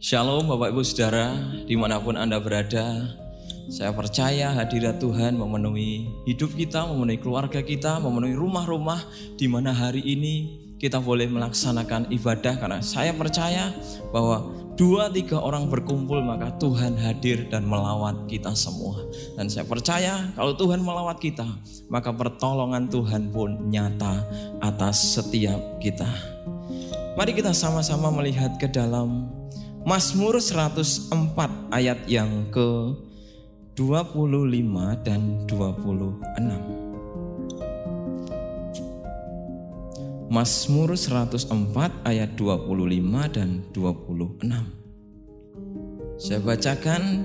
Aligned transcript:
Shalom 0.00 0.48
Bapak 0.48 0.72
Ibu 0.72 0.80
Saudara, 0.80 1.36
di 1.68 1.76
mana 1.76 2.00
pun 2.00 2.16
Anda 2.16 2.40
berada. 2.40 3.04
Saya 3.68 3.92
percaya 3.92 4.48
hadirat 4.48 4.96
Tuhan 4.96 5.36
memenuhi 5.36 6.08
hidup 6.24 6.56
kita, 6.56 6.88
memenuhi 6.88 7.20
keluarga 7.20 7.60
kita, 7.60 8.00
memenuhi 8.00 8.32
rumah-rumah 8.32 8.96
di 9.36 9.44
mana 9.44 9.76
hari 9.76 10.00
ini 10.00 10.56
kita 10.80 11.04
boleh 11.04 11.28
melaksanakan 11.28 12.08
ibadah 12.16 12.56
karena 12.56 12.80
saya 12.80 13.12
percaya 13.12 13.76
bahwa 14.08 14.48
dua 14.72 15.12
tiga 15.12 15.36
orang 15.36 15.68
berkumpul 15.68 16.24
maka 16.24 16.48
Tuhan 16.56 16.96
hadir 16.96 17.52
dan 17.52 17.68
melawat 17.68 18.24
kita 18.24 18.56
semua. 18.56 19.04
Dan 19.36 19.52
saya 19.52 19.68
percaya 19.68 20.32
kalau 20.32 20.56
Tuhan 20.56 20.80
melawat 20.80 21.20
kita 21.20 21.44
maka 21.92 22.08
pertolongan 22.08 22.88
Tuhan 22.88 23.28
pun 23.28 23.68
nyata 23.68 24.24
atas 24.64 25.20
setiap 25.20 25.60
kita. 25.76 26.08
Mari 27.20 27.36
kita 27.36 27.52
sama-sama 27.52 28.08
melihat 28.08 28.56
ke 28.56 28.64
dalam 28.64 29.39
Mazmur 29.80 30.36
104 30.36 31.08
ayat 31.72 32.04
yang 32.04 32.52
ke 32.52 32.92
25 33.72 34.28
dan 35.00 35.48
26. 35.48 36.20
Mazmur 40.28 40.92
104 40.92 41.48
ayat 42.04 42.36
25 42.36 43.32
dan 43.32 43.64
26. 43.72 44.52
Saya 46.20 46.44
bacakan 46.44 47.24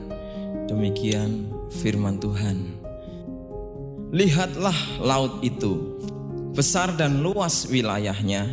demikian 0.72 1.52
firman 1.84 2.24
Tuhan. 2.24 2.72
Lihatlah 4.16 5.04
laut 5.04 5.44
itu, 5.44 6.00
besar 6.56 6.96
dan 6.96 7.20
luas 7.20 7.68
wilayahnya. 7.68 8.48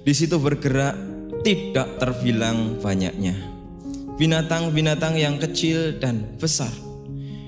Di 0.00 0.16
situ 0.16 0.40
bergerak 0.40 1.15
tidak 1.42 2.00
terbilang 2.00 2.78
banyaknya. 2.80 3.36
Binatang-binatang 4.16 5.20
yang 5.20 5.36
kecil 5.36 6.00
dan 6.00 6.36
besar. 6.40 6.72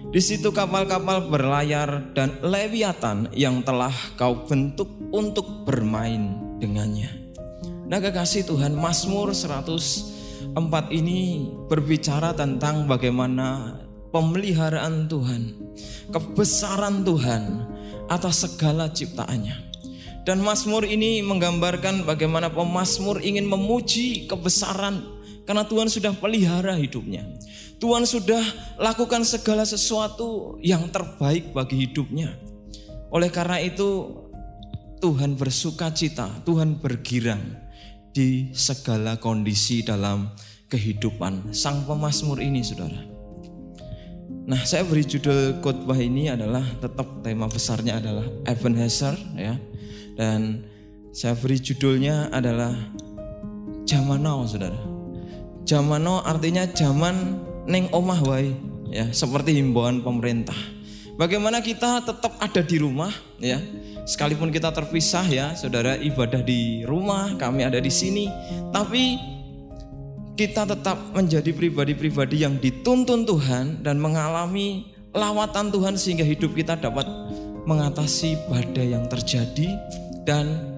Di 0.09 0.25
situ 0.25 0.49
kapal-kapal 0.53 1.29
berlayar 1.29 2.17
dan 2.17 2.41
lewiatan 2.41 3.29
yang 3.37 3.61
telah 3.61 3.93
kau 4.17 4.49
bentuk 4.49 4.89
untuk 5.13 5.69
bermain 5.69 6.33
dengannya. 6.57 7.13
Nah 7.89 8.01
kekasih 8.01 8.49
Tuhan 8.49 8.77
Mazmur 8.77 9.33
104 9.33 10.57
ini 10.93 11.49
berbicara 11.69 12.33
tentang 12.33 12.89
bagaimana 12.89 13.81
pemeliharaan 14.09 15.09
Tuhan, 15.09 15.57
kebesaran 16.13 17.05
Tuhan 17.05 17.69
atas 18.09 18.49
segala 18.49 18.89
ciptaannya. 18.89 19.68
Dan 20.29 20.45
Mazmur 20.45 20.85
ini 20.85 21.25
menggambarkan 21.25 22.05
bagaimana 22.05 22.53
pemazmur 22.53 23.25
ingin 23.25 23.49
memuji 23.49 24.29
kebesaran 24.29 25.01
karena 25.49 25.65
Tuhan 25.65 25.89
sudah 25.89 26.13
pelihara 26.13 26.77
hidupnya. 26.77 27.25
Tuhan 27.81 28.05
sudah 28.05 28.45
lakukan 28.77 29.25
segala 29.25 29.65
sesuatu 29.65 30.61
yang 30.61 30.93
terbaik 30.93 31.57
bagi 31.57 31.89
hidupnya. 31.89 32.37
Oleh 33.09 33.33
karena 33.33 33.57
itu 33.57 34.21
Tuhan 35.01 35.41
bersuka 35.41 35.89
cita, 35.97 36.29
Tuhan 36.45 36.77
bergirang 36.77 37.41
di 38.13 38.53
segala 38.53 39.17
kondisi 39.17 39.81
dalam 39.81 40.29
kehidupan 40.69 41.57
sang 41.57 41.89
pemazmur 41.89 42.37
ini 42.45 42.61
saudara. 42.61 43.01
Nah 44.45 44.61
saya 44.69 44.85
beri 44.85 45.09
judul 45.09 45.65
khotbah 45.65 45.97
ini 45.97 46.29
adalah 46.29 46.69
tetap 46.85 47.25
tema 47.25 47.49
besarnya 47.49 47.97
adalah 47.97 48.29
Ebenezer 48.45 49.17
ya 49.33 49.57
dan 50.19 50.67
saya 51.15 51.39
beri 51.39 51.63
judulnya 51.63 52.35
adalah 52.35 52.75
Zaman 53.89 54.21
Now, 54.21 54.45
saudara. 54.45 54.77
Zaman 55.65 56.05
Now 56.05 56.21
artinya 56.21 56.69
zaman 56.69 57.41
neng 57.65 57.89
omah 57.89 58.21
wai, 58.27 58.53
ya 58.93 59.09
seperti 59.15 59.57
himbauan 59.57 60.05
pemerintah. 60.05 60.57
Bagaimana 61.17 61.65
kita 61.65 62.05
tetap 62.05 62.37
ada 62.37 62.61
di 62.61 62.77
rumah, 62.79 63.11
ya 63.41 63.59
sekalipun 64.05 64.53
kita 64.53 64.71
terpisah 64.71 65.25
ya, 65.27 65.47
saudara 65.57 65.97
ibadah 65.97 66.45
di 66.45 66.85
rumah, 66.85 67.33
kami 67.41 67.65
ada 67.65 67.81
di 67.81 67.91
sini, 67.91 68.29
tapi 68.71 69.19
kita 70.39 70.69
tetap 70.69 71.01
menjadi 71.17 71.51
pribadi-pribadi 71.51 72.47
yang 72.47 72.61
dituntun 72.63 73.27
Tuhan 73.27 73.83
dan 73.83 73.99
mengalami 73.99 74.95
lawatan 75.11 75.75
Tuhan 75.75 75.99
sehingga 75.99 76.23
hidup 76.23 76.55
kita 76.55 76.79
dapat 76.79 77.09
mengatasi 77.67 78.49
badai 78.49 78.95
yang 78.95 79.11
terjadi 79.11 79.75
dan 80.23 80.75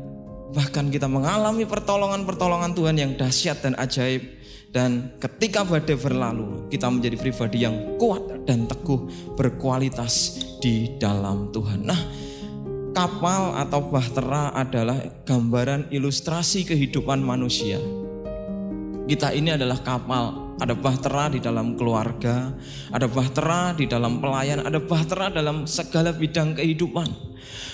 bahkan 0.51 0.91
kita 0.91 1.06
mengalami 1.06 1.62
pertolongan-pertolongan 1.65 2.75
Tuhan 2.75 2.97
yang 2.99 3.12
dahsyat 3.15 3.62
dan 3.62 3.78
ajaib 3.78 4.41
dan 4.71 5.15
ketika 5.19 5.67
badai 5.67 5.99
berlalu 5.99 6.71
kita 6.71 6.87
menjadi 6.87 7.17
pribadi 7.19 7.67
yang 7.67 7.99
kuat 7.99 8.47
dan 8.47 8.71
teguh 8.71 9.34
berkualitas 9.34 10.39
di 10.62 10.95
dalam 10.99 11.50
Tuhan. 11.50 11.87
Nah, 11.87 12.00
kapal 12.95 13.59
atau 13.59 13.91
bahtera 13.91 14.55
adalah 14.55 14.99
gambaran 15.27 15.91
ilustrasi 15.91 16.67
kehidupan 16.67 17.19
manusia. 17.19 17.83
Kita 19.11 19.34
ini 19.34 19.50
adalah 19.59 19.83
kapal, 19.83 20.50
ada 20.60 20.76
bahtera 20.76 21.32
di 21.32 21.41
dalam 21.41 21.72
keluarga, 21.75 22.53
ada 22.93 23.09
bahtera 23.09 23.72
di 23.72 23.88
dalam 23.88 24.21
pelayan, 24.21 24.60
ada 24.60 24.76
bahtera 24.76 25.32
dalam 25.32 25.65
segala 25.65 26.12
bidang 26.12 26.53
kehidupan. 26.53 27.09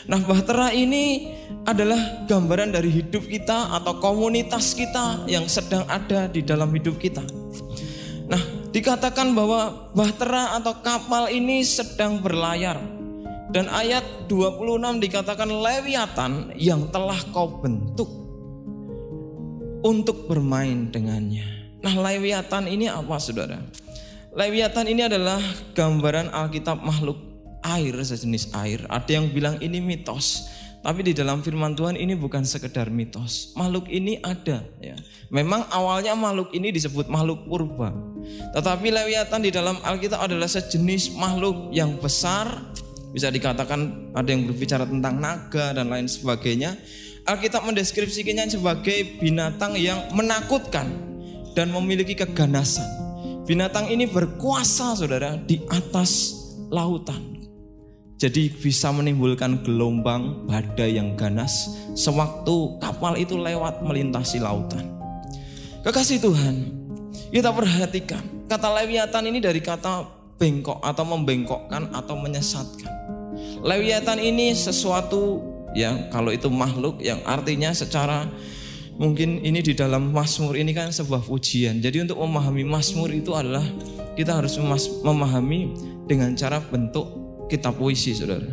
Nah, 0.06 0.22
bahtera 0.22 0.70
ini 0.70 1.34
adalah 1.66 2.22
gambaran 2.30 2.70
dari 2.70 2.94
hidup 2.94 3.26
kita 3.26 3.75
atau 3.75 3.98
komunitas 3.98 4.78
kita 4.78 5.26
yang 5.26 5.50
sedang 5.50 5.82
ada 5.91 6.30
di 6.30 6.46
dalam 6.46 6.70
hidup 6.70 6.94
kita. 7.02 7.26
Nah, 8.30 8.70
dikatakan 8.70 9.34
bahwa 9.34 9.91
bahtera 9.91 10.54
atau 10.54 10.78
kapal 10.78 11.26
ini 11.26 11.66
sedang 11.66 12.22
berlayar. 12.22 12.78
Dan 13.46 13.70
ayat 13.70 14.26
26 14.26 14.98
dikatakan 14.98 15.46
lewiatan 15.46 16.54
yang 16.58 16.91
telah 16.91 17.19
kau 17.30 17.62
bentuk 17.62 18.10
untuk 19.86 20.26
bermain 20.26 20.91
dengannya. 20.91 21.56
Nah, 21.86 22.10
lewiatan 22.10 22.66
ini 22.66 22.91
apa 22.91 23.14
Saudara? 23.22 23.62
Lewiatan 24.34 24.91
ini 24.91 25.06
adalah 25.06 25.38
gambaran 25.70 26.34
Alkitab 26.34 26.82
makhluk 26.82 27.14
air, 27.62 27.94
sejenis 27.94 28.50
air. 28.58 28.82
Ada 28.91 29.22
yang 29.22 29.30
bilang 29.30 29.62
ini 29.62 29.78
mitos. 29.78 30.50
Tapi 30.82 31.06
di 31.06 31.14
dalam 31.14 31.46
firman 31.46 31.78
Tuhan 31.78 31.94
ini 31.94 32.19
bukan 32.19 32.42
sekedar 32.42 32.91
mitos. 32.91 33.54
Makhluk 33.54 33.86
ini 33.86 34.19
ada 34.19 34.66
ya. 34.82 34.98
Memang 35.30 35.62
awalnya 35.70 36.19
makhluk 36.19 36.50
ini 36.58 36.75
disebut 36.75 37.06
makhluk 37.06 37.46
purba. 37.46 37.94
Tetapi 38.50 38.91
lewiatan 38.91 39.46
di 39.46 39.54
dalam 39.54 39.78
Alkitab 39.78 40.26
adalah 40.26 40.50
sejenis 40.50 41.14
makhluk 41.14 41.70
yang 41.70 41.94
besar. 42.02 42.50
Bisa 43.14 43.30
dikatakan 43.30 44.10
ada 44.10 44.26
yang 44.26 44.42
berbicara 44.50 44.91
tentang 44.91 45.22
naga 45.22 45.70
dan 45.70 45.86
lain 45.86 46.10
sebagainya. 46.10 46.75
Alkitab 47.30 47.62
mendeskripsikannya 47.62 48.50
sebagai 48.50 49.22
binatang 49.22 49.78
yang 49.78 50.02
menakutkan 50.10 51.14
dan 51.56 51.72
memiliki 51.72 52.12
keganasan. 52.12 52.84
Binatang 53.49 53.89
ini 53.89 54.05
berkuasa 54.05 54.93
saudara 54.93 55.41
di 55.41 55.65
atas 55.72 56.37
lautan. 56.69 57.49
Jadi 58.17 58.53
bisa 58.53 58.93
menimbulkan 58.93 59.65
gelombang 59.65 60.44
badai 60.49 61.00
yang 61.00 61.17
ganas 61.17 61.72
sewaktu 61.97 62.81
kapal 62.81 63.17
itu 63.17 63.37
lewat 63.37 63.81
melintasi 63.81 64.41
lautan. 64.41 64.84
Kekasih 65.84 66.21
Tuhan, 66.21 66.72
kita 67.33 67.53
perhatikan 67.53 68.25
kata 68.49 68.69
lewiatan 68.73 69.25
ini 69.28 69.38
dari 69.41 69.61
kata 69.61 70.09
bengkok 70.37 70.81
atau 70.81 71.05
membengkokkan 71.05 71.93
atau 71.93 72.17
menyesatkan. 72.17 72.93
Lewiatan 73.61 74.21
ini 74.21 74.56
sesuatu 74.56 75.44
yang 75.77 76.09
kalau 76.09 76.33
itu 76.33 76.49
makhluk 76.49 76.97
yang 77.05 77.21
artinya 77.28 77.69
secara 77.77 78.25
mungkin 78.96 79.44
ini 79.44 79.60
di 79.60 79.76
dalam 79.76 80.12
Mazmur 80.12 80.56
ini 80.56 80.72
kan 80.72 80.92
sebuah 80.92 81.24
pujian. 81.24 81.80
Jadi 81.80 82.04
untuk 82.08 82.20
memahami 82.20 82.64
Mazmur 82.64 83.12
itu 83.12 83.32
adalah 83.37 83.64
kita 84.16 84.40
harus 84.40 84.56
memahami 85.04 85.76
dengan 86.08 86.32
cara 86.32 86.60
bentuk 86.60 87.06
kitab 87.46 87.78
puisi 87.78 88.16
saudara. 88.16 88.48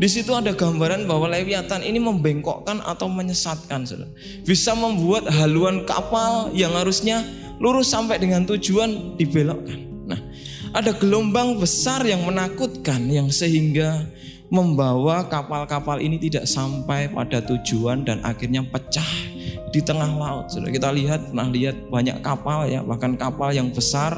Di 0.00 0.08
situ 0.08 0.32
ada 0.32 0.56
gambaran 0.56 1.04
bahwa 1.04 1.28
Lewiatan 1.30 1.84
ini 1.84 2.00
membengkokkan 2.00 2.80
atau 2.82 3.06
menyesatkan 3.10 3.84
saudara. 3.84 4.10
Bisa 4.46 4.72
membuat 4.72 5.28
haluan 5.28 5.84
kapal 5.84 6.50
yang 6.56 6.72
harusnya 6.74 7.22
lurus 7.60 7.92
sampai 7.92 8.16
dengan 8.16 8.48
tujuan 8.48 9.20
dibelokkan. 9.20 9.78
Nah, 10.08 10.20
ada 10.74 10.90
gelombang 10.96 11.60
besar 11.60 12.02
yang 12.02 12.24
menakutkan 12.24 13.06
yang 13.10 13.28
sehingga 13.30 14.08
membawa 14.50 15.30
kapal-kapal 15.30 16.02
ini 16.02 16.18
tidak 16.18 16.50
sampai 16.50 17.06
pada 17.06 17.38
tujuan 17.38 18.02
dan 18.02 18.18
akhirnya 18.26 18.66
pecah 18.66 19.06
di 19.70 19.80
tengah 19.80 20.10
laut. 20.18 20.46
Sudah 20.50 20.70
kita 20.70 20.90
lihat, 20.90 21.30
pernah 21.30 21.48
lihat 21.50 21.76
banyak 21.88 22.18
kapal 22.20 22.66
ya, 22.66 22.82
bahkan 22.82 23.14
kapal 23.14 23.54
yang 23.54 23.70
besar 23.70 24.14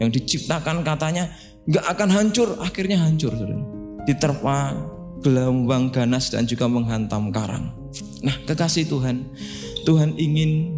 yang 0.00 0.08
diciptakan 0.08 0.84
katanya 0.84 1.32
nggak 1.68 1.84
akan 1.84 2.08
hancur, 2.12 2.48
akhirnya 2.60 3.00
hancur, 3.00 3.32
saudara. 3.36 3.60
Diterpa 4.08 4.58
gelombang 5.20 5.90
ganas 5.90 6.30
dan 6.30 6.44
juga 6.44 6.68
menghantam 6.68 7.32
karang. 7.32 7.72
Nah, 8.22 8.36
kekasih 8.46 8.86
Tuhan, 8.86 9.26
Tuhan 9.82 10.14
ingin 10.16 10.76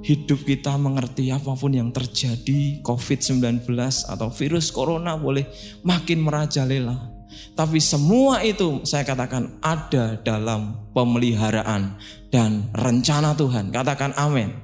hidup 0.00 0.46
kita 0.48 0.76
mengerti 0.80 1.28
apa 1.28 1.52
pun 1.52 1.72
yang 1.72 1.92
terjadi, 1.92 2.80
COVID-19 2.80 3.66
atau 4.08 4.28
virus 4.32 4.72
corona 4.72 5.16
boleh 5.16 5.44
makin 5.84 6.24
merajalela. 6.24 7.20
Tapi 7.54 7.78
semua 7.78 8.42
itu 8.42 8.82
saya 8.82 9.06
katakan 9.06 9.60
ada 9.62 10.18
dalam 10.22 10.90
pemeliharaan 10.96 11.98
dan 12.30 12.70
rencana 12.72 13.34
Tuhan. 13.34 13.74
Katakan 13.74 14.14
amin. 14.16 14.54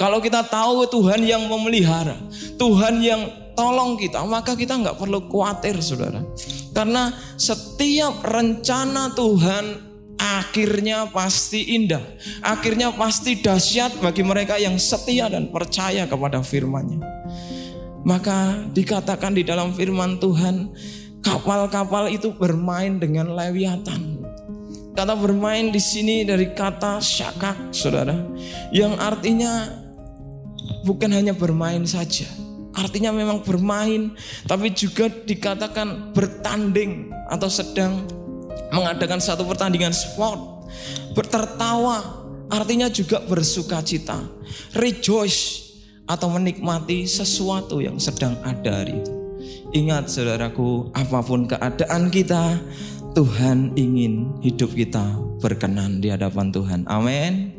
Kalau 0.00 0.22
kita 0.22 0.46
tahu 0.48 0.88
Tuhan 0.88 1.20
yang 1.28 1.44
memelihara, 1.44 2.16
Tuhan 2.56 3.04
yang 3.04 3.52
tolong 3.52 4.00
kita, 4.00 4.24
maka 4.24 4.56
kita 4.56 4.80
nggak 4.80 4.96
perlu 4.96 5.28
khawatir 5.28 5.76
saudara. 5.84 6.24
Karena 6.72 7.12
setiap 7.36 8.24
rencana 8.24 9.12
Tuhan 9.12 9.64
akhirnya 10.18 11.10
pasti 11.10 11.76
indah. 11.78 12.02
Akhirnya 12.42 12.94
pasti 12.94 13.38
dahsyat 13.38 14.02
bagi 14.02 14.26
mereka 14.26 14.58
yang 14.58 14.78
setia 14.78 15.30
dan 15.30 15.50
percaya 15.54 16.06
kepada 16.08 16.42
firman-Nya. 16.42 17.02
Maka 18.06 18.66
dikatakan 18.72 19.34
di 19.34 19.42
dalam 19.42 19.74
firman 19.74 20.16
Tuhan, 20.22 20.70
kapal-kapal 21.20 22.08
itu 22.08 22.30
bermain 22.34 22.98
dengan 22.98 23.34
lewiatan. 23.34 24.17
Kata 24.98 25.14
bermain 25.14 25.70
di 25.70 25.78
sini 25.78 26.26
dari 26.26 26.50
kata 26.50 26.98
syakak, 26.98 27.70
saudara, 27.70 28.18
yang 28.74 28.98
artinya 28.98 29.70
bukan 30.82 31.14
hanya 31.14 31.38
bermain 31.38 31.86
saja, 31.86 32.26
artinya 32.74 33.14
memang 33.14 33.46
bermain, 33.46 34.18
tapi 34.50 34.74
juga 34.74 35.06
dikatakan 35.06 36.10
bertanding 36.10 37.14
atau 37.30 37.46
sedang 37.46 38.10
mengadakan 38.74 39.22
satu 39.22 39.46
pertandingan 39.46 39.94
sport, 39.94 40.66
bertertawa, 41.14 42.26
artinya 42.50 42.90
juga 42.90 43.22
bersuka 43.22 43.78
cita, 43.86 44.18
rejoice 44.74 45.78
atau 46.10 46.26
menikmati 46.26 47.06
sesuatu 47.06 47.78
yang 47.78 48.02
sedang 48.02 48.34
ada 48.42 48.82
hari 48.82 48.98
itu. 48.98 49.14
Ingat 49.68 50.10
saudaraku, 50.10 50.90
apa 50.90 51.20
pun 51.22 51.46
keadaan 51.46 52.10
kita, 52.10 52.56
Tuhan 53.16 53.72
ingin 53.78 54.36
hidup 54.44 54.74
kita 54.76 55.16
berkenan 55.40 56.02
di 56.02 56.12
hadapan 56.12 56.52
Tuhan. 56.52 56.84
Amin. 56.90 57.54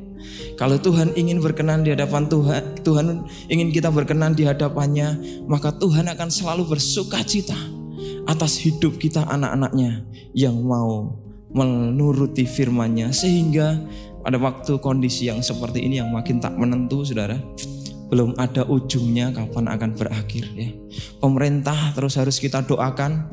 Kalau 0.59 0.75
Tuhan 0.75 1.15
ingin 1.15 1.39
berkenan 1.39 1.87
di 1.87 1.95
hadapan 1.95 2.27
Tuhan, 2.27 2.83
Tuhan 2.83 3.23
ingin 3.47 3.71
kita 3.71 3.87
berkenan 3.89 4.35
di 4.35 4.43
hadapannya, 4.43 5.41
maka 5.47 5.71
Tuhan 5.71 6.11
akan 6.11 6.29
selalu 6.29 6.75
bersuka 6.75 7.23
cita 7.23 7.55
atas 8.27 8.59
hidup 8.59 8.99
kita 8.99 9.25
anak-anaknya 9.25 10.03
yang 10.35 10.59
mau 10.59 11.17
menuruti 11.49 12.45
firman-Nya 12.45 13.09
sehingga 13.09 13.79
pada 14.21 14.37
waktu 14.37 14.77
kondisi 14.77 15.31
yang 15.31 15.41
seperti 15.41 15.81
ini 15.81 15.97
yang 15.97 16.13
makin 16.13 16.37
tak 16.37 16.53
menentu 16.53 17.01
saudara 17.01 17.39
belum 18.09 18.37
ada 18.37 18.65
ujungnya 18.65 19.29
kapan 19.33 19.69
akan 19.69 19.93
berakhir 19.93 20.45
ya 20.57 20.69
pemerintah 21.21 21.93
terus 21.93 22.17
harus 22.17 22.41
kita 22.41 22.65
doakan 22.65 23.29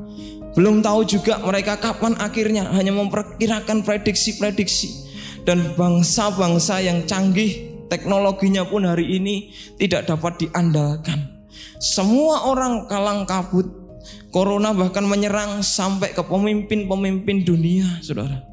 belum 0.56 0.81
tahu 0.81 1.05
juga 1.05 1.38
mereka 1.44 1.76
kapan 1.76 2.17
akhirnya 2.17 2.73
hanya 2.73 2.97
memperkirakan 2.97 3.85
prediksi-prediksi 3.85 5.06
dan 5.44 5.76
bangsa-bangsa 5.76 6.81
yang 6.82 7.05
canggih 7.05 7.85
teknologinya 7.93 8.67
pun 8.67 8.88
hari 8.88 9.20
ini 9.20 9.53
tidak 9.76 10.08
dapat 10.08 10.49
diandalkan 10.49 11.47
semua 11.79 12.49
orang 12.49 12.88
kalang 12.88 13.29
kabut 13.29 13.87
Corona 14.31 14.76
bahkan 14.76 15.06
menyerang 15.06 15.64
sampai 15.64 16.12
ke 16.12 16.20
pemimpin-pemimpin 16.20 17.41
dunia, 17.41 17.88
saudara. 18.05 18.44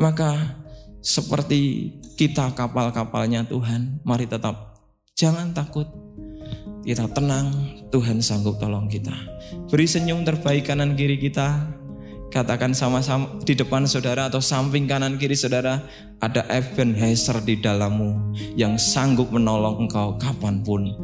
Maka 0.00 0.56
seperti 1.04 1.92
kita 2.16 2.56
kapal-kapalnya 2.56 3.44
Tuhan, 3.44 4.00
mari 4.00 4.24
tetap 4.24 4.80
jangan 5.12 5.52
takut. 5.52 5.88
Kita 6.80 7.04
tenang, 7.12 7.76
Tuhan 7.92 8.24
sanggup 8.24 8.56
tolong 8.56 8.88
kita. 8.88 9.12
Beri 9.68 9.84
senyum 9.84 10.24
terbaik 10.24 10.72
kanan 10.72 10.96
kiri 10.96 11.20
kita. 11.20 11.76
Katakan 12.30 12.72
sama-sama 12.72 13.42
di 13.42 13.58
depan 13.58 13.90
saudara 13.90 14.30
atau 14.30 14.38
samping 14.38 14.86
kanan 14.86 15.18
kiri 15.18 15.34
saudara, 15.34 15.82
ada 16.22 16.46
Ebenezer 16.46 17.42
di 17.42 17.58
dalammu 17.58 18.32
yang 18.54 18.78
sanggup 18.78 19.34
menolong 19.34 19.84
engkau 19.84 20.14
kapan 20.16 20.62
pun. 20.62 20.94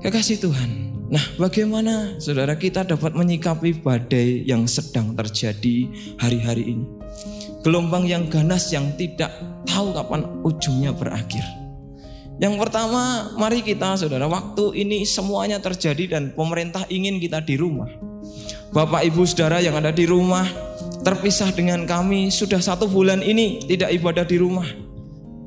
Kekasih 0.00 0.40
Tuhan, 0.40 0.90
Nah, 1.10 1.26
bagaimana 1.42 2.22
saudara 2.22 2.54
kita 2.54 2.86
dapat 2.86 3.18
menyikapi 3.18 3.82
badai 3.82 4.46
yang 4.46 4.70
sedang 4.70 5.10
terjadi 5.18 5.90
hari-hari 6.22 6.78
ini? 6.78 6.86
Gelombang 7.66 8.06
yang 8.06 8.30
ganas 8.30 8.70
yang 8.70 8.94
tidak 8.94 9.34
tahu 9.66 9.90
kapan 9.90 10.22
ujungnya 10.46 10.94
berakhir. 10.94 11.42
Yang 12.40 12.54
pertama, 12.56 13.36
mari 13.36 13.60
kita 13.60 14.00
saudara, 14.00 14.24
waktu 14.24 14.80
ini 14.80 15.04
semuanya 15.04 15.60
terjadi 15.60 16.16
dan 16.16 16.32
pemerintah 16.32 16.88
ingin 16.88 17.20
kita 17.20 17.44
di 17.44 17.60
rumah. 17.60 17.88
Bapak 18.72 19.04
ibu 19.04 19.28
saudara 19.28 19.60
yang 19.60 19.76
ada 19.76 19.92
di 19.92 20.08
rumah, 20.08 20.48
terpisah 21.04 21.52
dengan 21.52 21.84
kami 21.84 22.32
sudah 22.32 22.64
satu 22.64 22.88
bulan 22.88 23.20
ini 23.20 23.60
tidak 23.68 23.92
ibadah 23.92 24.24
di 24.24 24.40
rumah 24.40 24.68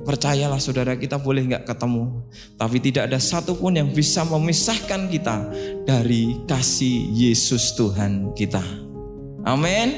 Percayalah 0.03 0.59
saudara 0.59 0.99
kita 0.99 1.15
boleh 1.15 1.47
nggak 1.47 1.63
ketemu, 1.63 2.27
tapi 2.59 2.77
tidak 2.83 3.07
ada 3.07 3.23
satupun 3.23 3.79
yang 3.79 3.87
bisa 3.87 4.27
memisahkan 4.27 5.07
kita 5.07 5.47
dari 5.87 6.43
kasih 6.43 7.07
Yesus 7.15 7.71
Tuhan 7.79 8.35
kita. 8.35 8.59
Amin. 9.47 9.95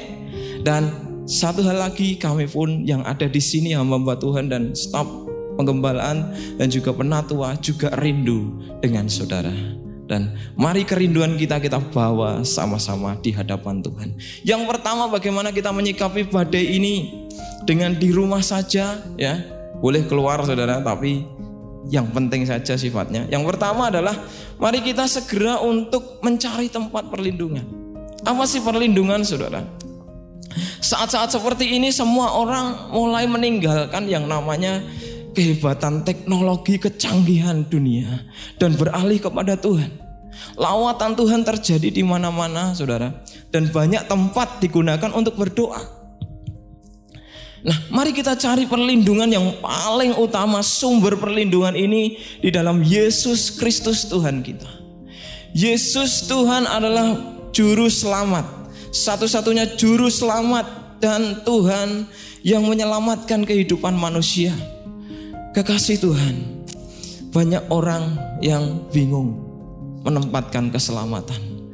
Dan 0.62 0.94
satu 1.26 1.66
hal 1.66 1.90
lagi 1.90 2.14
kami 2.22 2.46
pun 2.46 2.86
yang 2.86 3.02
ada 3.02 3.26
di 3.26 3.42
sini 3.42 3.74
hamba 3.74 4.14
Tuhan 4.14 4.46
dan 4.46 4.78
staf 4.78 5.25
penggembalaan 5.56 6.36
dan 6.60 6.68
juga 6.68 6.92
penatua 6.92 7.56
juga 7.58 7.90
rindu 7.98 8.60
dengan 8.84 9.08
saudara. 9.08 9.52
Dan 10.06 10.38
mari 10.54 10.86
kerinduan 10.86 11.34
kita 11.34 11.58
kita 11.58 11.82
bawa 11.90 12.46
sama-sama 12.46 13.18
di 13.18 13.34
hadapan 13.34 13.82
Tuhan. 13.82 14.14
Yang 14.46 14.62
pertama 14.70 15.10
bagaimana 15.10 15.50
kita 15.50 15.74
menyikapi 15.74 16.30
badai 16.30 16.78
ini 16.78 17.26
dengan 17.66 17.90
di 17.98 18.14
rumah 18.14 18.38
saja 18.38 19.02
ya 19.18 19.34
boleh 19.82 20.06
keluar 20.06 20.46
saudara, 20.46 20.78
tapi 20.78 21.26
yang 21.90 22.06
penting 22.14 22.46
saja 22.46 22.78
sifatnya. 22.78 23.26
Yang 23.26 23.50
pertama 23.50 23.90
adalah 23.90 24.14
mari 24.62 24.78
kita 24.82 25.10
segera 25.10 25.58
untuk 25.58 26.22
mencari 26.22 26.70
tempat 26.70 27.10
perlindungan. 27.10 27.66
Apa 28.22 28.46
sih 28.46 28.62
perlindungan 28.62 29.26
saudara? 29.26 29.62
Saat-saat 30.80 31.34
seperti 31.34 31.76
ini 31.76 31.90
semua 31.90 32.38
orang 32.38 32.94
mulai 32.94 33.26
meninggalkan 33.26 34.06
yang 34.06 34.24
namanya 34.30 34.80
kehebatan 35.36 36.00
teknologi 36.00 36.80
kecanggihan 36.80 37.68
dunia 37.68 38.24
dan 38.56 38.72
beralih 38.72 39.20
kepada 39.20 39.60
Tuhan. 39.60 39.92
Lawatan 40.56 41.12
Tuhan 41.16 41.44
terjadi 41.44 41.92
di 41.92 42.00
mana-mana, 42.00 42.72
saudara, 42.72 43.20
dan 43.52 43.68
banyak 43.68 44.08
tempat 44.08 44.60
digunakan 44.64 45.12
untuk 45.12 45.36
berdoa. 45.36 45.80
Nah, 47.66 47.78
mari 47.90 48.14
kita 48.14 48.36
cari 48.38 48.64
perlindungan 48.68 49.26
yang 49.26 49.46
paling 49.58 50.14
utama, 50.16 50.62
sumber 50.62 51.18
perlindungan 51.18 51.74
ini 51.74 52.20
di 52.38 52.52
dalam 52.52 52.84
Yesus 52.84 53.52
Kristus 53.56 54.06
Tuhan 54.06 54.44
kita. 54.44 54.70
Yesus 55.56 56.28
Tuhan 56.28 56.68
adalah 56.68 57.16
juru 57.50 57.88
selamat, 57.88 58.44
satu-satunya 58.92 59.74
juru 59.74 60.12
selamat 60.12 61.00
dan 61.00 61.42
Tuhan 61.42 62.06
yang 62.44 62.62
menyelamatkan 62.68 63.42
kehidupan 63.42 63.96
manusia. 63.96 64.52
Kekasih 65.56 65.96
Tuhan, 65.96 66.36
banyak 67.32 67.72
orang 67.72 68.12
yang 68.44 68.84
bingung 68.92 69.40
menempatkan 70.04 70.68
keselamatan. 70.68 71.72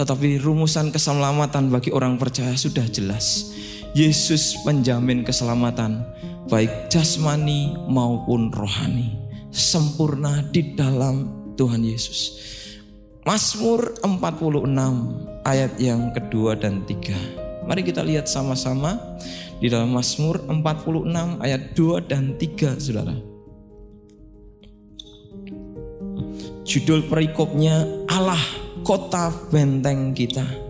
Tetapi 0.00 0.40
rumusan 0.40 0.88
keselamatan 0.88 1.68
bagi 1.68 1.92
orang 1.92 2.16
percaya 2.16 2.56
sudah 2.56 2.88
jelas 2.88 3.52
Yesus 3.92 4.56
menjamin 4.64 5.28
keselamatan 5.28 6.08
baik 6.48 6.88
jasmani 6.88 7.76
maupun 7.92 8.48
rohani 8.48 9.20
sempurna 9.52 10.40
di 10.48 10.72
dalam 10.72 11.28
Tuhan 11.60 11.84
Yesus. 11.84 12.40
Mazmur 13.28 13.92
46 14.08 14.72
ayat 15.44 15.76
yang 15.76 16.16
kedua 16.16 16.56
dan 16.56 16.80
tiga. 16.88 17.20
Mari 17.68 17.84
kita 17.84 18.00
lihat 18.00 18.24
sama-sama 18.24 18.96
di 19.58 19.66
dalam 19.66 19.90
Mazmur 19.90 20.46
46 20.46 21.42
ayat 21.42 21.62
2 21.74 22.10
dan 22.10 22.38
3 22.38 22.78
Saudara. 22.78 23.16
Judul 26.68 27.08
perikopnya 27.08 27.82
Allah 28.06 28.40
kota 28.86 29.32
benteng 29.50 30.14
kita. 30.14 30.68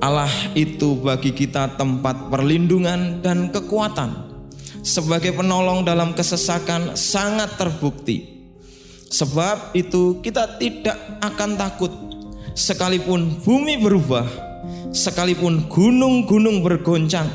Allah 0.00 0.32
itu 0.56 0.96
bagi 0.96 1.36
kita 1.36 1.76
tempat 1.76 2.32
perlindungan 2.32 3.20
dan 3.20 3.52
kekuatan. 3.52 4.32
Sebagai 4.80 5.36
penolong 5.36 5.84
dalam 5.84 6.16
kesesakan 6.16 6.96
sangat 6.96 7.60
terbukti. 7.60 8.39
Sebab 9.20 9.76
itu 9.76 10.24
kita 10.24 10.56
tidak 10.56 10.96
akan 11.20 11.60
takut 11.60 11.92
sekalipun 12.56 13.36
bumi 13.44 13.76
berubah, 13.76 14.24
sekalipun 14.96 15.68
gunung-gunung 15.68 16.64
bergoncang 16.64 17.28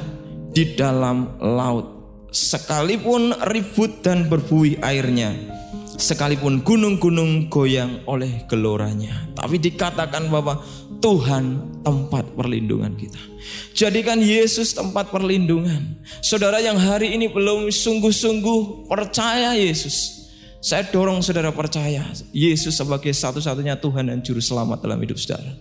di 0.50 0.74
dalam 0.74 1.38
laut, 1.38 1.86
sekalipun 2.34 3.38
ribut 3.54 4.01
dan 4.01 4.25
berbuih 4.25 4.82
airnya, 4.82 5.38
sekalipun 5.94 6.65
gunung-gunung 6.65 7.54
goyang 7.54 8.01
oleh 8.10 8.50
geloranya. 8.50 9.30
Tapi 9.38 9.62
dikatakan 9.62 10.25
bahwa 10.34 10.65
Tuhan 11.06 11.70
tempat 11.86 12.34
perlindungan 12.34 12.98
kita. 12.98 13.22
Jadikan 13.77 14.25
Yesus 14.25 14.74
tempat 14.74 15.13
perlindungan. 15.13 16.01
Saudara 16.25 16.58
yang 16.58 16.82
hari 16.82 17.13
ini 17.13 17.30
belum 17.30 17.70
sungguh-sungguh 17.70 18.89
percaya 18.89 19.54
Yesus. 19.54 20.25
Saya 20.65 20.81
dorong 20.89 21.22
saudara 21.22 21.53
percaya 21.53 22.01
Yesus 22.34 22.74
sebagai 22.74 23.13
satu-satunya 23.13 23.77
Tuhan 23.77 24.10
dan 24.10 24.25
Juru 24.25 24.41
Selamat 24.41 24.81
dalam 24.81 24.98
hidup 24.98 25.13
saudara. 25.13 25.53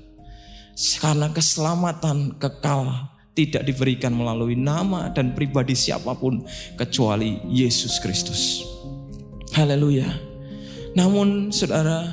Karena 0.96 1.28
keselamatan 1.28 2.40
kekal 2.40 3.12
tidak 3.36 3.68
diberikan 3.68 4.16
melalui 4.16 4.56
nama 4.56 5.12
dan 5.12 5.36
pribadi 5.36 5.76
siapa 5.76 6.16
pun 6.16 6.48
kecuali 6.80 7.36
Yesus 7.52 8.00
Kristus. 8.00 8.64
Haleluya. 9.52 10.08
Namun 10.96 11.52
saudara, 11.52 12.08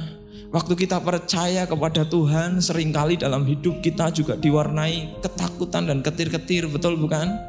waktu 0.52 0.76
kita 0.76 1.00
percaya 1.00 1.64
kepada 1.64 2.04
Tuhan, 2.04 2.60
sering 2.60 2.92
kali 2.92 3.16
dalam 3.16 3.48
hidup 3.48 3.80
kita 3.80 4.12
juga 4.12 4.36
diwarnai 4.36 5.24
ketakutan 5.24 5.88
dan 5.88 6.04
ketir-ketir, 6.04 6.68
betul 6.68 7.00
bukan? 7.00 7.40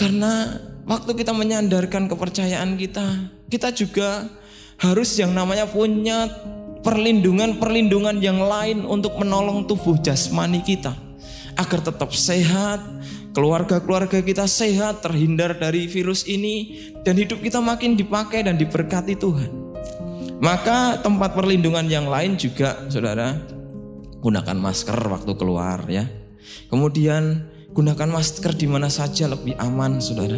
Karena 0.00 0.71
waktu 0.86 1.12
kita 1.14 1.32
menyandarkan 1.34 2.10
kepercayaan 2.10 2.74
kita, 2.78 3.30
kita 3.48 3.70
juga 3.74 4.26
harus 4.80 5.14
yang 5.18 5.30
namanya 5.30 5.68
punya 5.70 6.26
perlindungan-perlindungan 6.82 8.18
yang 8.18 8.42
lain 8.42 8.82
untuk 8.82 9.14
menolong 9.18 9.64
tubuh 9.70 9.98
jasmani 10.02 10.60
kita 10.66 10.94
agar 11.54 11.80
tetap 11.84 12.10
sehat, 12.16 12.80
keluarga-keluarga 13.36 14.24
kita 14.24 14.48
sehat, 14.48 15.04
terhindar 15.04 15.54
dari 15.56 15.86
virus 15.86 16.24
ini, 16.24 16.90
dan 17.04 17.20
hidup 17.20 17.44
kita 17.44 17.60
makin 17.60 17.94
dipakai 17.94 18.42
dan 18.42 18.56
diberkati 18.56 19.14
Tuhan. 19.14 19.50
Maka 20.42 20.98
tempat 20.98 21.38
perlindungan 21.38 21.86
yang 21.86 22.10
lain 22.10 22.34
juga, 22.34 22.88
saudara, 22.90 23.38
gunakan 24.18 24.58
masker 24.58 24.96
waktu 24.96 25.32
keluar 25.38 25.86
ya. 25.86 26.08
Kemudian 26.66 27.51
gunakan 27.72 28.08
masker 28.08 28.52
di 28.54 28.68
mana 28.68 28.92
saja 28.92 29.28
lebih 29.28 29.56
aman, 29.56 29.98
saudara. 29.98 30.36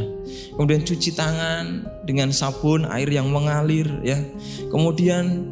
Kemudian 0.55 0.87
cuci 0.87 1.11
tangan 1.19 1.87
dengan 2.07 2.31
sabun 2.31 2.87
air 2.87 3.11
yang 3.11 3.29
mengalir 3.31 3.91
ya. 4.07 4.19
Kemudian 4.71 5.51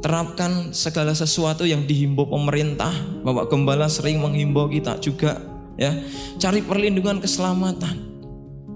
terapkan 0.00 0.72
segala 0.72 1.12
sesuatu 1.12 1.68
yang 1.68 1.84
dihimbau 1.84 2.24
pemerintah. 2.24 2.92
Bapak 3.20 3.52
Gembala 3.52 3.86
sering 3.92 4.20
menghimbau 4.24 4.66
kita 4.72 4.96
juga 4.96 5.36
ya. 5.76 5.92
Cari 6.40 6.64
perlindungan 6.64 7.20
keselamatan. 7.20 8.08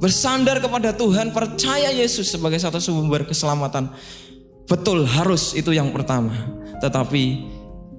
Bersandar 0.05 0.61
kepada 0.61 0.93
Tuhan, 0.93 1.33
percaya 1.33 1.89
Yesus 1.89 2.29
sebagai 2.29 2.61
satu 2.61 2.77
sumber 2.77 3.25
keselamatan. 3.25 3.89
Betul 4.69 5.09
harus 5.09 5.57
itu 5.57 5.73
yang 5.73 5.89
pertama. 5.97 6.33
Tetapi 6.85 7.54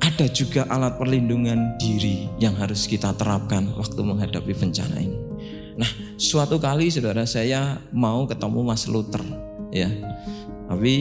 ada 0.06 0.30
juga 0.30 0.70
alat 0.70 1.02
perlindungan 1.02 1.82
diri 1.82 2.30
yang 2.38 2.54
harus 2.62 2.86
kita 2.86 3.18
terapkan 3.18 3.66
waktu 3.74 3.98
menghadapi 4.06 4.54
bencana 4.54 5.02
ini. 5.02 5.18
Nah, 5.82 5.90
suatu 6.22 6.62
kali 6.62 6.94
saudara 6.94 7.26
saya 7.26 7.82
mau 7.90 8.30
ketemu 8.30 8.62
Mas 8.62 8.86
Luther 8.86 9.26
ya. 9.74 9.90
Tapi 10.70 10.96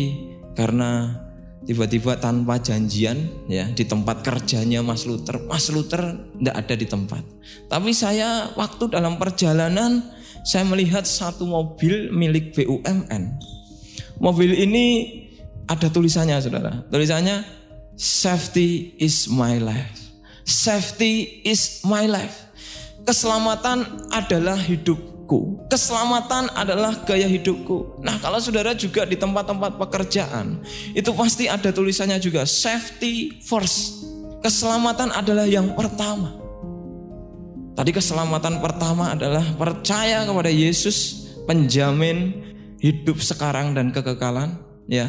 karena 0.56 1.20
tiba-tiba 1.68 2.16
tanpa 2.16 2.56
janjian 2.56 3.44
ya 3.44 3.68
di 3.68 3.84
tempat 3.84 4.24
kerjanya 4.24 4.80
Mas 4.80 5.04
Luther. 5.04 5.36
Mas 5.44 5.68
Luther 5.68 6.00
tidak 6.40 6.56
ada 6.64 6.74
di 6.74 6.86
tempat. 6.88 7.22
Tapi 7.68 7.92
saya 7.92 8.56
waktu 8.56 8.88
dalam 8.88 9.20
perjalanan 9.20 10.00
saya 10.48 10.64
melihat 10.64 11.04
satu 11.04 11.44
mobil 11.44 12.08
milik 12.08 12.56
BUMN. 12.56 13.22
Mobil 14.16 14.56
ini 14.56 14.84
ada 15.68 15.92
tulisannya 15.92 16.40
saudara. 16.40 16.84
Tulisannya 16.88 17.63
safety 17.94 18.94
is 18.98 19.26
my 19.30 19.58
life. 19.58 20.14
Safety 20.44 21.40
is 21.46 21.80
my 21.86 22.04
life. 22.04 22.44
Keselamatan 23.04 24.08
adalah 24.12 24.56
hidupku. 24.56 25.68
Keselamatan 25.72 26.52
adalah 26.52 27.04
gaya 27.04 27.28
hidupku. 27.28 28.00
Nah, 28.04 28.20
kalau 28.20 28.40
saudara 28.40 28.76
juga 28.76 29.08
di 29.08 29.16
tempat-tempat 29.16 29.80
pekerjaan, 29.80 30.60
itu 30.92 31.10
pasti 31.16 31.48
ada 31.48 31.72
tulisannya 31.72 32.20
juga 32.20 32.44
safety 32.44 33.40
first. 33.44 34.04
Keselamatan 34.44 35.12
adalah 35.12 35.48
yang 35.48 35.72
pertama. 35.72 36.36
Tadi 37.74 37.90
keselamatan 37.90 38.60
pertama 38.60 39.16
adalah 39.16 39.44
percaya 39.56 40.22
kepada 40.28 40.52
Yesus, 40.52 41.28
penjamin 41.48 42.44
hidup 42.78 43.18
sekarang 43.18 43.72
dan 43.72 43.90
kekekalan, 43.90 44.60
ya. 44.84 45.08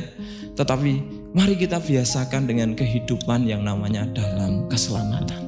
Tetapi 0.56 1.25
mari 1.36 1.60
kita 1.60 1.84
biasakan 1.84 2.48
dengan 2.48 2.72
kehidupan 2.80 3.44
yang 3.44 3.68
namanya 3.68 4.08
dalam 4.16 4.72
keselamatan. 4.72 5.44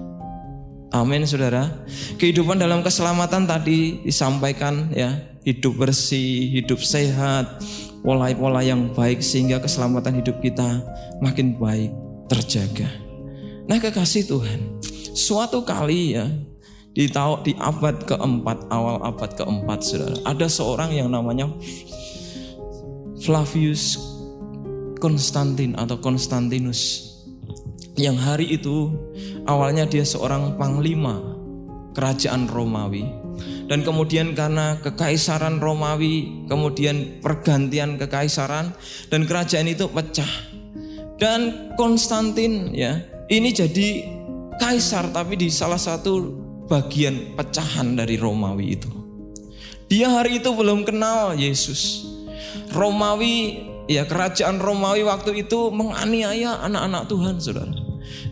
Amin 0.91 1.23
saudara. 1.23 1.71
Kehidupan 2.19 2.59
dalam 2.59 2.83
keselamatan 2.83 3.47
tadi 3.47 4.03
disampaikan 4.03 4.91
ya, 4.91 5.15
hidup 5.47 5.79
bersih, 5.79 6.51
hidup 6.59 6.83
sehat, 6.83 7.63
pola-pola 8.03 8.59
yang 8.59 8.91
baik 8.91 9.23
sehingga 9.23 9.63
keselamatan 9.63 10.19
hidup 10.19 10.43
kita 10.43 10.83
makin 11.23 11.55
baik 11.55 11.95
terjaga. 12.27 12.91
Nah 13.67 13.79
kekasih 13.79 14.27
Tuhan, 14.27 14.83
suatu 15.15 15.63
kali 15.63 16.19
ya 16.19 16.27
di 16.91 17.07
di 17.43 17.53
abad 17.61 17.95
keempat 18.03 18.67
awal 18.73 18.97
abad 19.05 19.31
keempat 19.37 19.79
saudara 19.85 20.17
ada 20.25 20.49
seorang 20.49 20.89
yang 20.97 21.13
namanya 21.13 21.45
Flavius 23.21 24.16
Konstantin 24.97 25.77
atau 25.77 26.01
Konstantinus. 26.01 27.13
Yang 27.97 28.17
hari 28.21 28.45
itu 28.53 28.93
awalnya 29.49 29.89
dia 29.89 30.05
seorang 30.05 30.57
panglima 30.57 31.21
kerajaan 31.97 32.45
Romawi. 32.45 33.05
Dan 33.67 33.83
kemudian 33.83 34.31
karena 34.37 34.79
kekaisaran 34.79 35.59
Romawi 35.59 36.45
kemudian 36.45 37.19
pergantian 37.19 37.97
kekaisaran 37.97 38.73
dan 39.09 39.21
kerajaan 39.25 39.67
itu 39.69 39.89
pecah. 39.89 40.29
Dan 41.17 41.73
Konstantin 41.73 42.71
ya 42.77 43.01
ini 43.27 43.49
jadi 43.49 44.05
kaisar 44.61 45.09
tapi 45.09 45.35
di 45.35 45.49
salah 45.49 45.81
satu 45.81 46.45
bagian 46.69 47.33
pecahan 47.33 47.97
dari 47.97 48.15
Romawi 48.15 48.65
itu. 48.77 48.91
Dia 49.87 50.11
hari 50.11 50.43
itu 50.43 50.51
belum 50.51 50.83
kenal 50.83 51.33
Yesus. 51.39 52.03
Romawi 52.75 53.63
Ya 53.87 54.03
kerajaan 54.03 54.59
Romawi 54.59 55.07
waktu 55.07 55.47
itu 55.47 55.71
menganiaya 55.71 56.59
anak-anak 56.67 57.07
Tuhan 57.07 57.35
saudara. 57.39 57.71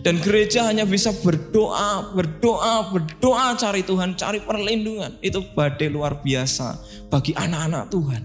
Dan 0.04 0.20
gereja 0.24 0.68
hanya 0.68 0.88
bisa 0.88 1.12
berdoa, 1.12 2.12
berdoa, 2.16 2.92
berdoa 2.92 3.56
cari 3.60 3.84
Tuhan, 3.84 4.16
cari 4.16 4.40
perlindungan. 4.44 5.20
Itu 5.20 5.44
badai 5.56 5.92
luar 5.92 6.20
biasa 6.24 6.80
bagi 7.12 7.36
anak-anak 7.36 7.92
Tuhan. 7.92 8.22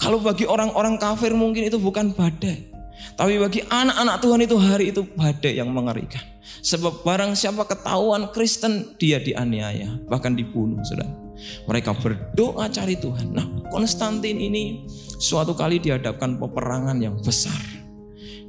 Kalau 0.00 0.18
bagi 0.20 0.44
orang-orang 0.48 0.96
kafir 0.98 1.32
mungkin 1.32 1.68
itu 1.68 1.76
bukan 1.80 2.12
badai. 2.12 2.72
Tapi 3.18 3.36
bagi 3.36 3.60
anak-anak 3.66 4.16
Tuhan 4.22 4.40
itu 4.44 4.56
hari 4.56 4.84
itu 4.94 5.02
badai 5.04 5.58
yang 5.58 5.70
mengerikan. 5.72 6.22
Sebab 6.62 7.02
barang 7.02 7.34
siapa 7.34 7.66
ketahuan 7.66 8.30
Kristen 8.30 8.94
dia 8.98 9.18
dianiaya, 9.18 9.98
bahkan 10.06 10.34
dibunuh 10.34 10.78
saudara. 10.86 11.21
Mereka 11.66 11.96
berdoa 11.98 12.68
cari 12.68 12.98
Tuhan. 12.98 13.32
Nah 13.34 13.46
Konstantin 13.72 14.38
ini 14.38 14.86
suatu 15.16 15.56
kali 15.56 15.80
dihadapkan 15.80 16.36
peperangan 16.36 16.98
yang 17.00 17.16
besar. 17.20 17.56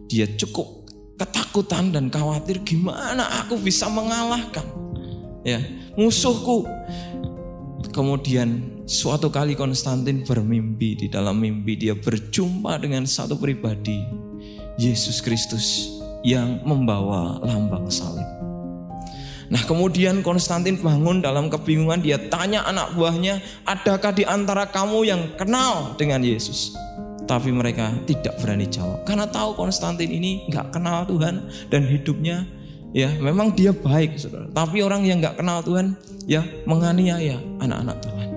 Dia 0.09 0.27
cukup 0.37 0.83
ketakutan 1.17 1.93
dan 1.93 2.09
khawatir 2.09 2.59
gimana 2.65 3.23
aku 3.45 3.55
bisa 3.61 3.87
mengalahkan 3.87 4.65
ya 5.45 5.61
musuhku. 5.95 6.65
Kemudian 7.93 8.81
suatu 8.89 9.29
kali 9.29 9.53
Konstantin 9.53 10.25
bermimpi 10.25 10.97
di 10.97 11.07
dalam 11.11 11.37
mimpi 11.37 11.77
dia 11.77 11.93
berjumpa 11.93 12.81
dengan 12.81 13.05
satu 13.05 13.37
pribadi 13.37 14.01
Yesus 14.81 15.21
Kristus 15.21 15.93
yang 16.25 16.65
membawa 16.65 17.37
lambang 17.45 17.85
salib. 17.93 18.32
Nah 19.53 19.61
kemudian 19.69 20.25
Konstantin 20.25 20.81
bangun 20.81 21.21
dalam 21.21 21.45
kebingungan 21.45 22.01
dia 22.01 22.17
tanya 22.17 22.65
anak 22.65 22.97
buahnya 22.97 23.37
adakah 23.69 24.09
di 24.09 24.25
antara 24.25 24.65
kamu 24.65 25.05
yang 25.05 25.21
kenal 25.37 25.93
dengan 25.93 26.25
Yesus? 26.25 26.73
Tapi 27.29 27.53
mereka 27.53 27.93
tidak 28.09 28.41
berani 28.41 28.65
jawab 28.65 29.05
karena 29.05 29.29
tahu 29.29 29.53
Konstantin 29.53 30.09
ini 30.09 30.49
nggak 30.49 30.73
kenal 30.73 31.05
Tuhan 31.05 31.45
dan 31.69 31.85
hidupnya 31.85 32.49
ya 32.97 33.13
memang 33.21 33.53
dia 33.53 33.69
baik 33.69 34.17
saudara. 34.17 34.49
Tapi 34.49 34.81
orang 34.81 35.05
yang 35.05 35.21
nggak 35.21 35.37
kenal 35.37 35.61
Tuhan 35.61 36.01
ya 36.25 36.41
menganiaya 36.65 37.37
anak-anak 37.61 37.97
Tuhan. 38.01 38.27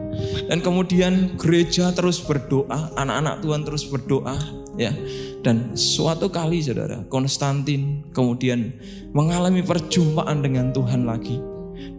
Dan 0.52 0.58
kemudian 0.60 1.36
gereja 1.40 1.96
terus 1.96 2.20
berdoa, 2.20 2.92
anak-anak 2.92 3.40
Tuhan 3.40 3.64
terus 3.64 3.88
berdoa 3.88 4.36
ya. 4.76 4.92
Dan 5.44 5.76
suatu 5.78 6.28
kali 6.32 6.58
saudara, 6.62 7.06
Konstantin 7.06 8.06
kemudian 8.10 8.72
mengalami 9.14 9.62
perjumpaan 9.62 10.42
dengan 10.44 10.72
Tuhan 10.72 11.04
lagi. 11.04 11.38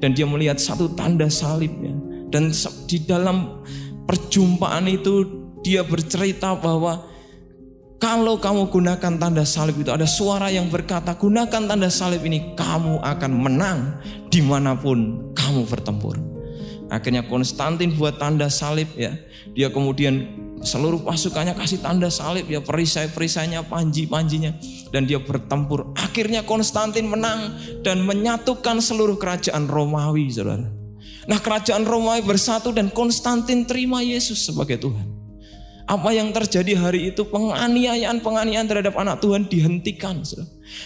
dan 0.01 0.13
dia 0.17 0.25
melihat 0.25 0.57
satu 0.57 0.89
tanda 0.97 1.29
salibnya 1.29 1.93
dan 2.33 2.51
di 2.89 2.97
dalam 3.05 3.63
perjumpaan 4.07 4.87
itu 4.87 5.25
dia 5.63 5.83
bercerita 5.83 6.55
bahwa 6.57 7.03
kalau 7.97 8.37
kamu 8.37 8.69
gunakan 8.69 9.13
tanda 9.17 9.41
salib 9.41 9.81
itu 9.81 9.89
ada 9.89 10.05
suara 10.05 10.53
yang 10.53 10.69
berkata 10.69 11.17
gunakan 11.17 11.65
tanda 11.65 11.89
salib 11.89 12.21
ini 12.23 12.53
kamu 12.53 13.01
akan 13.01 13.31
menang 13.33 13.79
di 14.29 14.39
mana 14.45 14.77
pun 14.77 15.33
kamu 15.33 15.65
bertempur. 15.65 16.13
Akhirnya 16.87 17.25
Konstantin 17.25 17.91
buat 17.97 18.21
tanda 18.21 18.47
salib 18.47 18.87
ya. 18.95 19.17
Dia 19.57 19.73
kemudian 19.73 20.29
seluruh 20.63 21.01
pasukannya 21.05 21.53
kasih 21.53 21.81
tanda 21.81 22.09
salib 22.09 22.49
ya 22.49 22.61
perisai-perisainya, 22.63 23.65
panji-panjinya 23.67 24.57
dan 24.89 25.05
dia 25.05 25.21
bertempur. 25.21 25.93
Akhirnya 25.97 26.45
Konstantin 26.45 27.09
menang 27.09 27.57
dan 27.81 28.01
menyatukan 28.05 28.81
seluruh 28.81 29.17
kerajaan 29.19 29.69
Romawi, 29.69 30.29
Saudara. 30.31 30.69
Nah, 31.27 31.39
kerajaan 31.43 31.83
Romawi 31.83 32.23
bersatu 32.23 32.71
dan 32.71 32.87
Konstantin 32.87 33.67
terima 33.67 33.99
Yesus 33.99 34.47
sebagai 34.47 34.79
Tuhan 34.79 35.17
apa 35.87 36.11
yang 36.11 36.35
terjadi 36.35 36.75
hari 36.75 37.15
itu 37.15 37.23
penganiayaan-penganiayaan 37.31 38.67
terhadap 38.67 38.99
anak 38.99 39.23
Tuhan 39.23 39.47
dihentikan. 39.47 40.19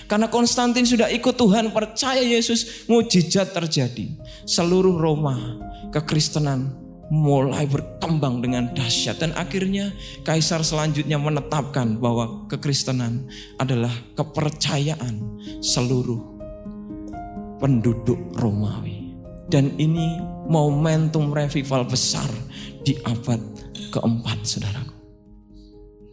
Karena 0.05 0.29
Konstantin 0.29 0.85
sudah 0.85 1.09
ikut 1.09 1.33
Tuhan, 1.33 1.73
percaya 1.73 2.21
Yesus, 2.21 2.85
mujizat 2.85 3.49
terjadi. 3.49 4.13
Seluruh 4.45 5.01
Roma, 5.01 5.57
kekristenan 5.89 6.69
mulai 7.11 7.67
berkembang 7.67 8.39
dengan 8.39 8.71
dahsyat 8.71 9.19
dan 9.19 9.35
akhirnya 9.35 9.91
kaisar 10.23 10.63
selanjutnya 10.63 11.19
menetapkan 11.19 11.99
bahwa 11.99 12.47
kekristenan 12.47 13.27
adalah 13.59 13.91
kepercayaan 14.15 15.19
seluruh 15.59 16.23
penduduk 17.59 18.17
Romawi. 18.39 19.11
Dan 19.51 19.75
ini 19.75 20.23
momentum 20.47 21.35
revival 21.35 21.83
besar 21.83 22.31
di 22.87 22.95
abad 23.03 23.43
keempat 23.91 24.39
saudaraku. 24.47 24.90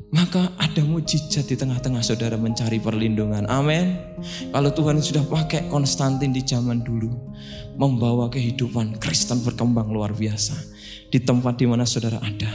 Maka 0.09 0.57
ada 0.57 0.81
mujizat 0.89 1.53
di 1.53 1.57
tengah-tengah 1.57 2.01
saudara 2.01 2.41
mencari 2.41 2.81
perlindungan. 2.81 3.45
Amin. 3.45 3.93
Kalau 4.49 4.73
Tuhan 4.73 5.05
sudah 5.05 5.21
pakai 5.29 5.69
Konstantin 5.69 6.33
di 6.33 6.41
zaman 6.41 6.81
dulu. 6.81 7.13
Membawa 7.77 8.33
kehidupan 8.33 8.97
Kristen 8.99 9.45
berkembang 9.45 9.93
luar 9.93 10.17
biasa. 10.17 10.57
Di 11.13 11.21
tempat 11.21 11.61
di 11.61 11.69
mana 11.69 11.85
saudara 11.85 12.19
ada. 12.25 12.49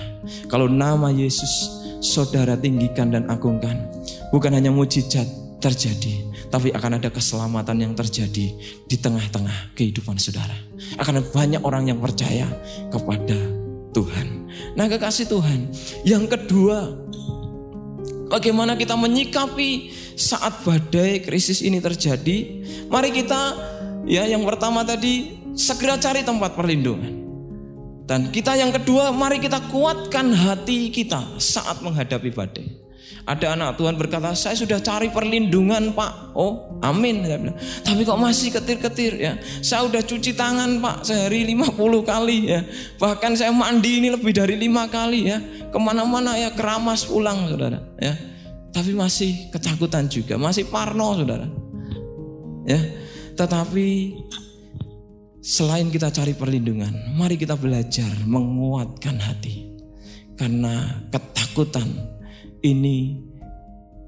Kalau 0.49 0.65
nama 0.65 1.13
Yesus 1.13 1.69
saudara 2.01 2.57
tinggikan 2.57 3.13
dan 3.13 3.29
agungkan. 3.29 3.85
Bukan 4.33 4.49
hanya 4.49 4.73
mujizat 4.73 5.29
terjadi. 5.61 6.25
Tapi 6.49 6.73
akan 6.73 6.97
ada 7.01 7.13
keselamatan 7.13 7.85
yang 7.85 7.93
terjadi 7.93 8.49
di 8.89 8.95
tengah-tengah 8.97 9.77
kehidupan 9.77 10.17
saudara. 10.17 10.57
Akan 10.97 11.21
ada 11.21 11.25
banyak 11.29 11.61
orang 11.61 11.89
yang 11.89 12.01
percaya 12.01 12.49
kepada 12.89 13.37
Tuhan. 13.93 14.49
Nah 14.73 14.85
kekasih 14.89 15.29
Tuhan. 15.29 15.69
Yang 16.05 16.33
kedua, 16.33 16.93
bagaimana 18.33 18.73
kita 18.73 18.97
menyikapi 18.97 19.93
saat 20.17 20.65
badai 20.65 21.21
krisis 21.21 21.61
ini 21.61 21.77
terjadi? 21.77 22.65
Mari 22.89 23.13
kita 23.13 23.41
ya 24.09 24.25
yang 24.25 24.41
pertama 24.41 24.81
tadi 24.81 25.37
segera 25.53 26.01
cari 26.01 26.25
tempat 26.25 26.57
perlindungan. 26.57 27.21
Dan 28.03 28.35
kita 28.35 28.59
yang 28.59 28.75
kedua, 28.75 29.15
mari 29.15 29.39
kita 29.39 29.71
kuatkan 29.71 30.35
hati 30.35 30.91
kita 30.91 31.39
saat 31.39 31.79
menghadapi 31.79 32.35
badai. 32.35 32.82
Ada 33.23 33.55
anak 33.55 33.79
Tuhan 33.79 33.95
berkata, 33.95 34.35
saya 34.35 34.51
sudah 34.57 34.83
cari 34.83 35.07
perlindungan 35.07 35.95
pak. 35.95 36.35
Oh 36.35 36.75
amin. 36.83 37.23
Tapi 37.85 38.03
kok 38.03 38.19
masih 38.19 38.51
ketir-ketir 38.51 39.15
ya. 39.15 39.39
Saya 39.63 39.87
sudah 39.87 40.03
cuci 40.03 40.35
tangan 40.35 40.83
pak 40.83 41.07
sehari 41.07 41.47
50 41.47 41.79
kali 42.03 42.51
ya. 42.51 42.67
Bahkan 42.99 43.39
saya 43.39 43.55
mandi 43.55 44.03
ini 44.03 44.11
lebih 44.11 44.35
dari 44.35 44.59
lima 44.59 44.91
kali 44.91 45.31
ya. 45.31 45.39
Ke 45.71 45.79
mana-mana 45.79 46.35
ya 46.35 46.51
keramas 46.51 47.07
pulang 47.07 47.47
saudara 47.47 47.79
ya. 47.95 48.11
Tapi 48.75 48.91
masih 48.91 49.53
ketakutan 49.55 50.11
juga. 50.11 50.35
Masih 50.35 50.67
parno 50.67 51.15
saudara. 51.15 51.47
Ya. 52.67 52.79
Tetapi 53.39 54.19
selain 55.39 55.87
kita 55.87 56.11
cari 56.11 56.35
perlindungan, 56.35 57.15
mari 57.15 57.39
kita 57.39 57.55
belajar 57.55 58.11
menguatkan 58.27 59.15
hati. 59.15 59.71
Karena 60.33 61.03
ketakutan 61.07 61.87
ini 62.63 63.19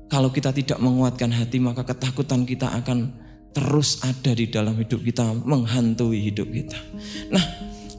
kalau 0.07 0.31
kita 0.31 0.55
tidak 0.55 0.79
menguatkan 0.79 1.29
hati 1.29 1.59
maka 1.59 1.83
ketakutan 1.83 2.47
kita 2.47 2.71
akan 2.71 3.11
terus 3.55 4.03
ada 4.03 4.35
di 4.35 4.51
dalam 4.51 4.75
hidup 4.75 4.99
kita, 4.99 5.31
menghantui 5.47 6.27
hidup 6.27 6.51
kita. 6.51 6.75
Nah, 7.31 7.43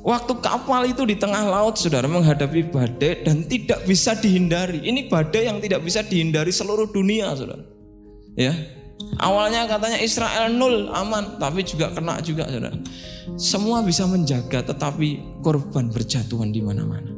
waktu 0.05 0.37
kapal 0.45 0.85
itu 0.85 1.09
di 1.09 1.17
tengah 1.17 1.49
laut 1.49 1.81
saudara 1.81 2.05
menghadapi 2.05 2.69
badai 2.69 3.25
dan 3.25 3.49
tidak 3.49 3.81
bisa 3.89 4.13
dihindari. 4.13 4.85
Ini 4.85 5.09
badai 5.09 5.49
yang 5.49 5.59
tidak 5.65 5.81
bisa 5.81 6.05
dihindari 6.05 6.53
seluruh 6.53 6.93
dunia 6.93 7.33
saudara. 7.33 7.65
Ya, 8.37 8.53
awalnya 9.17 9.65
katanya 9.65 9.97
Israel 10.05 10.53
nol 10.53 10.93
aman, 10.93 11.41
tapi 11.41 11.65
juga 11.65 11.89
kena 11.89 12.21
juga 12.21 12.45
saudara. 12.53 12.77
Semua 13.41 13.81
bisa 13.81 14.05
menjaga 14.05 14.61
tetapi 14.61 15.41
korban 15.41 15.89
berjatuhan 15.89 16.53
di 16.53 16.61
mana-mana. 16.61 17.16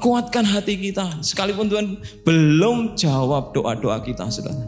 Kuatkan 0.00 0.44
hati 0.44 0.80
kita 0.80 1.20
sekalipun 1.20 1.68
Tuhan 1.68 1.86
belum 2.24 2.96
jawab 2.96 3.52
doa-doa 3.52 4.00
kita 4.04 4.28
Saudara. 4.32 4.64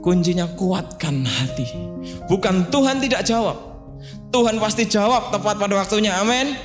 Kuncinya 0.00 0.48
kuatkan 0.56 1.28
hati. 1.28 1.68
Bukan 2.28 2.72
Tuhan 2.72 3.04
tidak 3.04 3.20
jawab. 3.28 3.56
Tuhan 4.32 4.56
pasti 4.56 4.88
jawab 4.88 5.28
tepat 5.28 5.60
pada 5.60 5.76
waktunya. 5.76 6.16
Amin. 6.16 6.56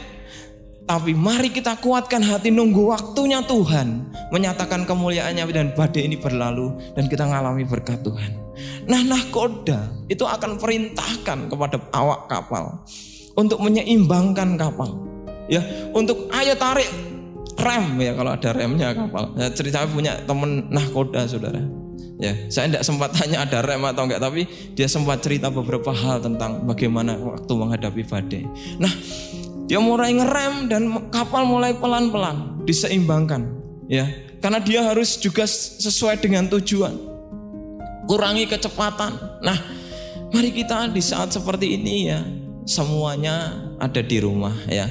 Tapi 0.85 1.17
mari 1.17 1.49
kita 1.49 1.81
kuatkan 1.81 2.21
hati 2.21 2.53
nunggu 2.53 2.93
waktunya 2.93 3.41
Tuhan 3.41 4.05
menyatakan 4.29 4.85
kemuliaannya 4.85 5.49
dan 5.49 5.73
badai 5.73 6.05
ini 6.05 6.13
berlalu 6.13 6.77
dan 6.93 7.09
kita 7.09 7.25
ngalami 7.25 7.65
berkat 7.65 8.05
Tuhan. 8.05 8.37
Nah 8.85 9.01
nahkoda 9.01 9.89
itu 10.13 10.21
akan 10.21 10.61
perintahkan 10.61 11.49
kepada 11.49 11.81
awak 11.89 12.29
kapal 12.29 12.85
untuk 13.33 13.65
menyeimbangkan 13.65 14.61
kapal. 14.61 14.93
Ya, 15.49 15.61
untuk 15.93 16.29
ayo 16.33 16.53
tarik 16.53 16.89
rem 17.55 17.85
ya 18.03 18.11
kalau 18.15 18.31
ada 18.35 18.49
remnya 18.51 18.91
kapal. 18.91 19.31
Ya, 19.39 19.47
ceritanya 19.51 19.87
punya 19.87 20.13
temen 20.27 20.67
nahkoda 20.71 21.23
saudara. 21.27 21.63
Ya, 22.15 22.31
saya 22.47 22.71
tidak 22.71 22.83
sempat 22.87 23.09
tanya 23.17 23.43
ada 23.43 23.59
rem 23.63 23.83
atau 23.83 24.07
enggak, 24.07 24.23
tapi 24.23 24.47
dia 24.75 24.87
sempat 24.87 25.19
cerita 25.19 25.51
beberapa 25.51 25.91
hal 25.91 26.23
tentang 26.23 26.63
bagaimana 26.63 27.19
waktu 27.19 27.51
menghadapi 27.51 28.03
badai. 28.07 28.43
Nah, 28.79 28.91
dia 29.67 29.79
mulai 29.83 30.15
ngerem 30.15 30.71
dan 30.71 30.83
kapal 31.11 31.43
mulai 31.43 31.75
pelan-pelan 31.75 32.63
diseimbangkan, 32.63 33.51
ya, 33.91 34.07
karena 34.39 34.59
dia 34.63 34.81
harus 34.85 35.19
juga 35.19 35.43
sesuai 35.49 36.23
dengan 36.23 36.47
tujuan. 36.47 36.95
Kurangi 38.05 38.45
kecepatan. 38.45 39.41
Nah, 39.41 39.57
mari 40.29 40.53
kita 40.53 40.87
di 40.93 41.01
saat 41.01 41.33
seperti 41.33 41.73
ini 41.73 42.13
ya, 42.13 42.21
semuanya 42.63 43.59
ada 43.81 43.99
di 43.99 44.21
rumah 44.21 44.53
ya. 44.69 44.85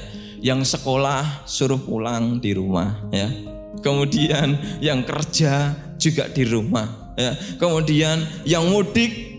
Yang 0.45 0.77
sekolah 0.77 1.49
suruh 1.49 1.81
pulang 1.81 2.37
di 2.37 2.53
rumah 2.53 3.01
ya. 3.09 3.33
Kemudian 3.81 4.77
yang 4.77 5.01
kerja 5.01 5.73
juga 5.97 6.29
di 6.29 6.45
rumah 6.45 7.17
ya. 7.17 7.33
Kemudian 7.57 8.45
yang 8.45 8.69
mudik 8.69 9.33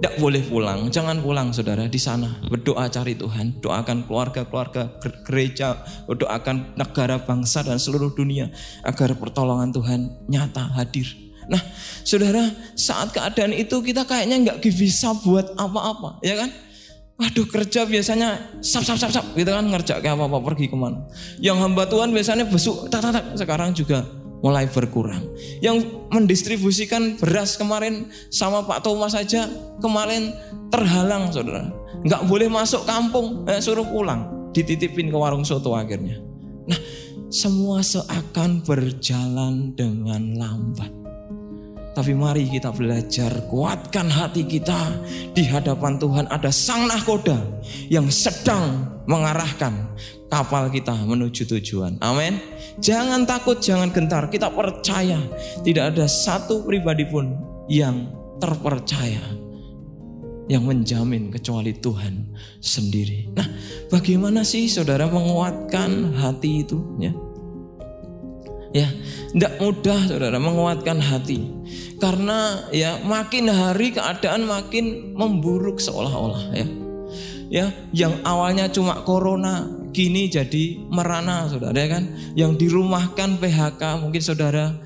tidak 0.00 0.16
boleh 0.16 0.40
pulang, 0.40 0.88
jangan 0.88 1.20
pulang 1.20 1.52
saudara 1.52 1.84
di 1.84 2.00
sana 2.00 2.40
berdoa 2.48 2.88
cari 2.88 3.16
Tuhan, 3.16 3.60
doakan 3.60 4.08
keluarga-keluarga 4.08 4.96
gereja, 5.28 5.76
doakan 6.08 6.72
negara 6.72 7.20
bangsa 7.20 7.60
dan 7.60 7.76
seluruh 7.76 8.08
dunia 8.16 8.48
agar 8.80 9.12
pertolongan 9.16 9.68
Tuhan 9.76 10.08
nyata 10.24 10.72
hadir. 10.72 11.04
Nah, 11.52 11.60
saudara, 12.00 12.48
saat 12.80 13.12
keadaan 13.12 13.52
itu 13.52 13.76
kita 13.84 14.08
kayaknya 14.08 14.40
nggak 14.40 14.64
bisa 14.64 15.12
buat 15.20 15.52
apa-apa, 15.60 16.16
ya 16.24 16.36
kan? 16.36 16.48
Waduh 17.20 17.44
kerja 17.52 17.84
biasanya 17.84 18.56
sap 18.64 18.80
sap 18.80 18.96
sap 18.96 19.12
sap 19.12 19.26
gitu 19.36 19.52
kan 19.52 19.68
ngerja 19.68 20.00
kayak 20.00 20.16
apa 20.16 20.24
apa 20.24 20.38
pergi 20.40 20.72
ke 20.72 20.76
mana. 20.76 21.04
Yang 21.36 21.56
hamba 21.60 21.84
Tuhan 21.84 22.16
biasanya 22.16 22.48
besuk 22.48 22.88
tak 22.88 23.04
tak 23.04 23.12
tak 23.20 23.24
sekarang 23.36 23.76
juga 23.76 24.08
mulai 24.40 24.64
berkurang. 24.64 25.28
Yang 25.60 25.84
mendistribusikan 26.08 27.20
beras 27.20 27.60
kemarin 27.60 28.08
sama 28.32 28.64
Pak 28.64 28.80
Thomas 28.80 29.12
saja 29.12 29.44
kemarin 29.84 30.32
terhalang 30.72 31.28
saudara. 31.28 31.68
Nggak 32.00 32.24
boleh 32.24 32.48
masuk 32.48 32.88
kampung, 32.88 33.44
eh, 33.44 33.60
suruh 33.60 33.84
pulang, 33.84 34.48
dititipin 34.56 35.12
ke 35.12 35.16
warung 35.20 35.44
soto 35.44 35.76
akhirnya. 35.76 36.24
Nah 36.64 36.80
semua 37.28 37.84
seakan 37.84 38.64
berjalan 38.64 39.76
dengan 39.76 40.40
lambat. 40.40 40.99
Tapi 41.90 42.14
mari 42.14 42.46
kita 42.46 42.70
belajar 42.70 43.50
kuatkan 43.50 44.06
hati 44.06 44.46
kita 44.46 44.94
di 45.34 45.42
hadapan 45.42 45.98
Tuhan 45.98 46.30
ada 46.30 46.48
sang 46.54 46.86
nahkoda 46.86 47.34
yang 47.90 48.06
sedang 48.06 48.86
mengarahkan 49.10 49.90
kapal 50.30 50.70
kita 50.70 50.94
menuju 50.94 51.50
tujuan. 51.50 51.98
Amin. 51.98 52.38
Jangan 52.78 53.26
takut, 53.26 53.58
jangan 53.58 53.90
gentar. 53.90 54.30
Kita 54.30 54.54
percaya 54.54 55.18
tidak 55.66 55.98
ada 55.98 56.06
satu 56.06 56.62
pribadi 56.62 57.02
pun 57.10 57.34
yang 57.66 58.06
terpercaya. 58.38 59.20
yang 60.50 60.66
menjamin 60.66 61.30
kecuali 61.30 61.70
Tuhan 61.78 62.34
sendiri. 62.58 63.30
Nah, 63.38 63.46
bagaimana 63.86 64.42
sih 64.42 64.66
saudara 64.66 65.06
menguatkan 65.06 66.18
hati 66.18 66.66
itu? 66.66 66.82
Ya, 66.98 67.14
ya, 68.70 68.88
tidak 69.34 69.58
mudah 69.58 69.98
saudara 70.06 70.38
menguatkan 70.38 70.98
hati, 70.98 71.50
karena 71.98 72.66
ya 72.70 72.98
makin 73.02 73.50
hari 73.50 73.92
keadaan 73.94 74.46
makin 74.46 75.14
memburuk 75.14 75.78
seolah-olah 75.82 76.44
ya. 76.54 76.66
Ya, 77.50 77.66
yang 77.90 78.14
awalnya 78.22 78.70
cuma 78.70 79.02
corona, 79.02 79.66
kini 79.90 80.30
jadi 80.30 80.86
merana 80.86 81.50
saudara 81.50 81.74
ya 81.74 81.98
kan. 81.98 82.06
Yang 82.38 82.62
dirumahkan 82.62 83.42
PHK 83.42 83.82
mungkin 84.06 84.22
saudara 84.22 84.78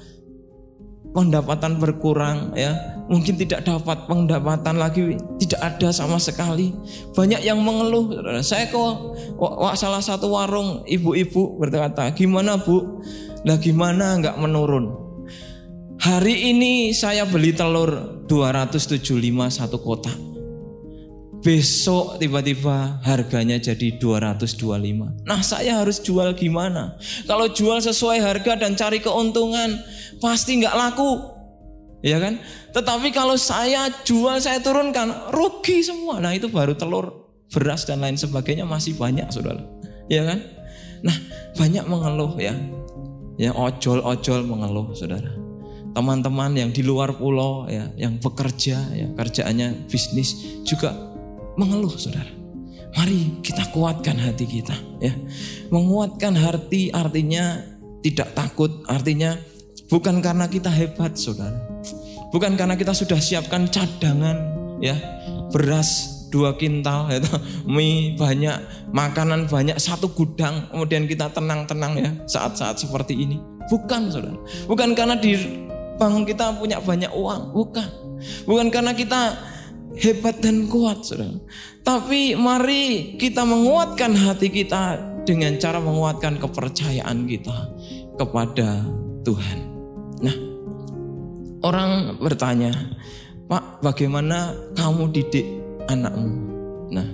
pendapatan 1.13 1.77
berkurang 1.77 2.57
ya. 2.57 2.73
Mungkin 3.05 3.37
tidak 3.37 3.69
dapat 3.69 4.09
pendapatan 4.09 4.81
lagi 4.81 5.21
tidak 5.37 5.61
ada 5.61 5.93
sama 5.93 6.17
sekali. 6.17 6.73
Banyak 7.13 7.45
yang 7.45 7.61
mengeluh 7.61 8.17
saya 8.41 8.65
kok 8.73 9.13
salah 9.77 10.01
satu 10.01 10.33
warung 10.33 10.89
ibu-ibu 10.89 11.61
berkata 11.61 12.17
gimana 12.17 12.57
bu 12.57 13.05
lah 13.45 13.61
gimana 13.61 14.19
nggak 14.21 14.37
menurun 14.41 14.91
hari 16.01 16.53
ini 16.53 16.93
saya 16.97 17.29
beli 17.29 17.53
telur 17.53 18.25
275 18.27 19.05
satu 19.53 19.79
kotak 19.81 20.35
besok 21.45 22.17
tiba-tiba 22.17 23.05
harganya 23.05 23.61
jadi 23.61 24.01
225. 24.01 25.29
Nah 25.29 25.45
saya 25.45 25.85
harus 25.85 26.01
jual 26.01 26.33
gimana? 26.33 26.97
Kalau 27.29 27.53
jual 27.53 27.85
sesuai 27.85 28.25
harga 28.25 28.57
dan 28.57 28.73
cari 28.73 29.05
keuntungan 29.05 29.77
pasti 30.25 30.65
nggak 30.65 30.73
laku. 30.73 31.21
Ya 32.01 32.17
kan? 32.17 32.41
Tetapi 32.73 33.13
kalau 33.13 33.37
saya 33.37 33.93
jual 34.09 34.41
saya 34.41 34.65
turunkan 34.65 35.37
rugi 35.37 35.85
semua. 35.85 36.17
Nah 36.17 36.33
itu 36.33 36.49
baru 36.49 36.73
telur, 36.73 37.29
beras 37.53 37.85
dan 37.85 38.01
lain 38.01 38.17
sebagainya 38.17 38.65
masih 38.65 38.97
banyak 38.97 39.29
saudara. 39.29 39.61
Ya 40.09 40.25
kan? 40.25 40.41
Nah 41.05 41.17
banyak 41.61 41.85
mengeluh 41.85 42.41
ya. 42.41 42.57
Ya 43.35 43.51
ojol-ojol 43.51 44.47
mengeluh 44.47 44.95
saudara 44.95 45.45
teman-teman 45.95 46.51
yang 46.59 46.75
di 46.75 46.83
luar 46.83 47.15
pulau 47.15 47.71
ya 47.71 47.87
yang 47.95 48.19
bekerja 48.19 48.77
ya 48.91 49.07
kerjaannya 49.15 49.87
bisnis 49.87 50.59
juga 50.67 50.91
mengeluh 51.55 51.95
saudara. 51.95 52.31
Mari 52.95 53.43
kita 53.43 53.71
kuatkan 53.75 54.19
hati 54.19 54.47
kita 54.47 54.75
ya. 55.03 55.15
Menguatkan 55.71 56.35
hati 56.35 56.95
artinya 56.95 57.63
tidak 58.03 58.35
takut, 58.39 58.71
artinya 58.87 59.35
bukan 59.91 60.23
karena 60.23 60.47
kita 60.47 60.71
hebat 60.71 61.19
saudara. 61.19 61.59
Bukan 62.31 62.59
karena 62.59 62.75
kita 62.75 62.91
sudah 62.91 63.19
siapkan 63.19 63.71
cadangan 63.71 64.39
ya, 64.83 64.99
beras 65.55 66.23
dua 66.35 66.59
kintal 66.59 67.11
ya, 67.11 67.23
mie 67.67 68.19
banyak, 68.19 68.84
makanan 68.95 69.51
banyak, 69.51 69.75
satu 69.75 70.07
gudang, 70.15 70.71
kemudian 70.71 71.11
kita 71.11 71.27
tenang-tenang 71.35 71.99
ya 71.99 72.11
saat-saat 72.31 72.79
seperti 72.79 73.19
ini. 73.27 73.43
Bukan 73.67 74.15
saudara. 74.15 74.39
Bukan 74.71 74.95
karena 74.95 75.19
di 75.19 75.35
bank 75.99 76.31
kita 76.31 76.55
punya 76.55 76.79
banyak 76.79 77.11
uang, 77.11 77.51
bukan. 77.51 77.91
Bukan 78.47 78.71
karena 78.71 78.95
kita 78.95 79.35
hebat 79.99 80.39
dan 80.39 80.71
kuat, 80.71 81.03
saudara. 81.03 81.35
Tapi 81.83 82.39
mari 82.39 83.19
kita 83.19 83.43
menguatkan 83.43 84.15
hati 84.15 84.47
kita 84.49 84.97
dengan 85.27 85.59
cara 85.59 85.83
menguatkan 85.83 86.39
kepercayaan 86.39 87.27
kita 87.27 87.57
kepada 88.15 88.79
Tuhan. 89.27 89.59
Nah, 90.23 90.37
orang 91.67 92.21
bertanya, 92.23 92.71
Pak, 93.51 93.83
bagaimana 93.83 94.55
kamu 94.79 95.11
didik 95.11 95.47
anakmu? 95.91 96.31
Nah, 96.95 97.09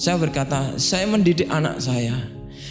saya 0.00 0.16
berkata, 0.16 0.80
saya 0.80 1.04
mendidik 1.04 1.52
anak 1.52 1.76
saya. 1.84 2.16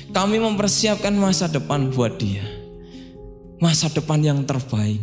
Kami 0.09 0.41
mempersiapkan 0.41 1.13
masa 1.13 1.45
depan 1.45 1.93
buat 1.93 2.17
dia. 2.17 2.41
Masa 3.61 3.93
depan 3.93 4.17
yang 4.25 4.41
terbaik 4.49 4.97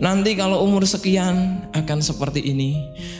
Nanti 0.00 0.32
kalau 0.34 0.64
umur 0.64 0.84
sekian 0.88 1.68
akan 1.76 2.00
seperti 2.00 2.42
ini, 2.42 2.74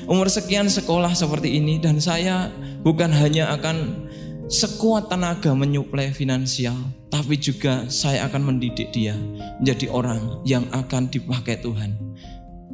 umur 0.08 0.32
sekian 0.32 0.66
sekolah 0.66 1.12
seperti 1.12 1.60
ini 1.60 1.78
dan 1.78 2.00
saya 2.00 2.48
bukan 2.82 3.12
hanya 3.12 3.52
akan 3.54 4.08
sekuat 4.50 5.12
tenaga 5.12 5.52
menyuplai 5.54 6.10
finansial, 6.10 6.74
tapi 7.12 7.38
juga 7.38 7.86
saya 7.86 8.26
akan 8.26 8.54
mendidik 8.54 8.90
dia 8.90 9.14
menjadi 9.60 9.86
orang 9.92 10.42
yang 10.42 10.66
akan 10.74 11.06
dipakai 11.12 11.60
Tuhan 11.60 11.94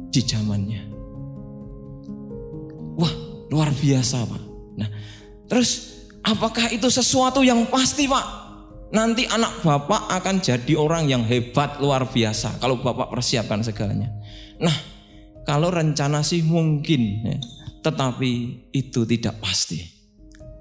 di 0.09 0.21
zamannya. 0.23 0.81
Wah, 2.97 3.13
luar 3.53 3.69
biasa, 3.77 4.25
Pak. 4.25 4.43
Nah, 4.81 4.89
terus 5.47 6.03
apakah 6.23 6.69
itu 6.71 6.87
sesuatu 6.91 7.41
yang 7.43 7.65
pasti, 7.67 8.07
Pak? 8.07 8.47
Nanti 8.87 9.27
anak 9.27 9.67
bapak 9.67 10.07
akan 10.07 10.39
jadi 10.39 10.73
orang 10.79 11.11
yang 11.11 11.23
hebat 11.27 11.75
luar 11.83 12.07
biasa 12.07 12.55
kalau 12.63 12.79
bapak 12.79 13.11
persiapkan 13.11 13.59
segalanya. 13.59 14.07
Nah, 14.63 14.75
kalau 15.43 15.67
rencana 15.67 16.23
sih 16.23 16.39
mungkin, 16.39 17.23
ya, 17.23 17.37
tetapi 17.83 18.31
itu 18.71 19.07
tidak 19.07 19.39
pasti. 19.43 19.79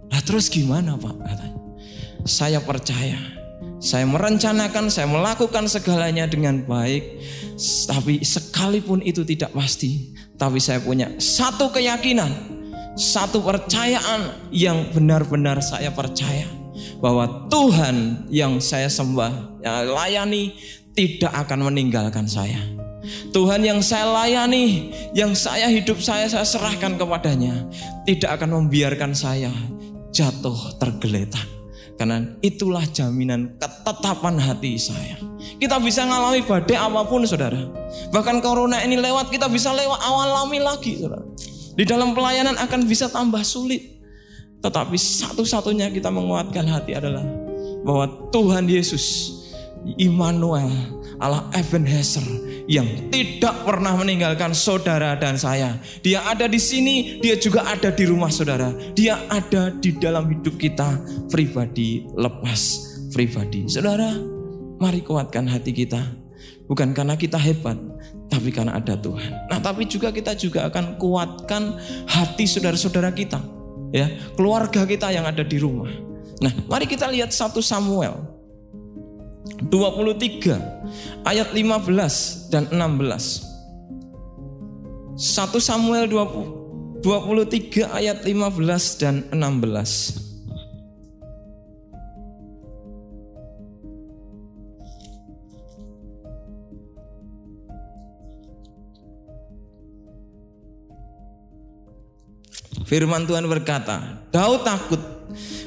Nah 0.06 0.22
terus 0.22 0.46
gimana 0.46 0.94
pak? 0.94 1.18
Saya 2.26 2.62
percaya, 2.62 3.18
saya 3.82 4.06
merencanakan, 4.06 4.90
saya 4.90 5.06
melakukan 5.10 5.66
segalanya 5.70 6.26
dengan 6.26 6.62
baik, 6.62 7.02
tapi 7.86 8.22
sekalipun 8.22 9.02
itu 9.02 9.22
tidak 9.22 9.54
pasti, 9.54 10.14
tapi 10.38 10.58
saya 10.62 10.82
punya 10.82 11.10
satu 11.18 11.70
keyakinan, 11.70 12.55
satu 12.96 13.44
percayaan 13.44 14.48
yang 14.48 14.88
benar-benar 14.90 15.60
saya 15.60 15.92
percaya 15.92 16.48
bahwa 16.98 17.48
Tuhan 17.52 18.28
yang 18.32 18.56
saya 18.58 18.88
sembah, 18.88 19.60
yang 19.60 19.92
layani 19.92 20.56
tidak 20.96 21.32
akan 21.46 21.68
meninggalkan 21.68 22.24
saya. 22.24 22.56
Tuhan 23.30 23.62
yang 23.62 23.84
saya 23.84 24.08
layani, 24.10 24.90
yang 25.14 25.36
saya 25.36 25.70
hidup 25.70 26.00
saya 26.02 26.26
saya 26.26 26.42
serahkan 26.42 26.98
kepadanya, 26.98 27.68
tidak 28.08 28.40
akan 28.40 28.64
membiarkan 28.64 29.12
saya 29.14 29.52
jatuh 30.10 30.80
tergeletak. 30.80 31.44
Karena 31.96 32.20
itulah 32.44 32.84
jaminan 32.92 33.56
ketetapan 33.56 34.36
hati 34.36 34.76
saya. 34.76 35.16
Kita 35.56 35.80
bisa 35.80 36.04
ngalami 36.04 36.44
badai 36.44 36.76
apa 36.76 37.08
pun 37.08 37.24
saudara. 37.24 37.56
Bahkan 38.12 38.44
corona 38.44 38.84
ini 38.84 39.00
lewat 39.00 39.32
kita 39.32 39.48
bisa 39.48 39.72
lewat 39.72 40.00
awal 40.04 40.44
lami 40.44 40.60
lagi 40.60 41.00
saudara. 41.00 41.24
Di 41.76 41.84
dalam 41.84 42.16
pelayanan 42.16 42.56
akan 42.56 42.88
bisa 42.88 43.12
tambah 43.12 43.44
sulit. 43.44 44.00
Tetapi 44.64 44.96
satu-satunya 44.96 45.92
kita 45.92 46.08
menguatkan 46.08 46.64
hati 46.64 46.96
adalah 46.96 47.22
bahwa 47.84 48.32
Tuhan 48.32 48.66
Yesus, 48.66 49.36
Immanuel, 50.00 50.72
Allah 51.20 51.48
Ebenezer 51.52 52.24
yang 52.66 53.12
tidak 53.14 53.62
pernah 53.62 53.94
meninggalkan 53.94 54.52
saudara 54.52 55.14
dan 55.14 55.38
saya. 55.38 55.78
Dia 56.02 56.26
ada 56.26 56.50
di 56.50 56.58
sini, 56.58 57.22
dia 57.22 57.38
juga 57.38 57.62
ada 57.68 57.94
di 57.94 58.04
rumah 58.08 58.32
saudara. 58.32 58.74
Dia 58.96 59.28
ada 59.30 59.70
di 59.70 59.94
dalam 59.94 60.26
hidup 60.32 60.58
kita 60.58 60.98
pribadi 61.30 62.04
lepas 62.16 62.60
pribadi. 63.14 63.64
Saudara, 63.70 64.12
mari 64.82 65.00
kuatkan 65.00 65.46
hati 65.48 65.72
kita. 65.72 66.02
Bukan 66.66 66.92
karena 66.92 67.14
kita 67.14 67.38
hebat, 67.38 67.78
tapi 68.26 68.50
karena 68.50 68.78
ada 68.78 68.98
Tuhan. 68.98 69.50
Nah, 69.50 69.58
tapi 69.62 69.86
juga 69.86 70.10
kita 70.10 70.34
juga 70.34 70.66
akan 70.66 70.98
kuatkan 70.98 71.78
hati 72.10 72.44
saudara-saudara 72.46 73.14
kita 73.14 73.38
ya 73.94 74.10
keluarga 74.34 74.82
kita 74.86 75.12
yang 75.14 75.26
ada 75.28 75.46
di 75.46 75.58
rumah. 75.60 75.90
Nah, 76.42 76.52
mari 76.68 76.84
kita 76.84 77.08
lihat 77.08 77.32
1 77.32 77.62
Samuel 77.62 78.36
23 79.70 81.24
ayat 81.24 81.48
15 81.54 82.52
dan 82.52 82.68
16. 82.68 83.46
1 85.16 85.56
Samuel 85.64 86.04
20, 86.12 87.00
23 87.00 87.88
ayat 87.88 88.20
15 88.20 89.00
dan 89.00 89.24
16. 89.32 90.25
Firman 102.86 103.26
Tuhan 103.26 103.50
berkata, 103.50 104.22
Daud 104.30 104.62
takut 104.62 105.02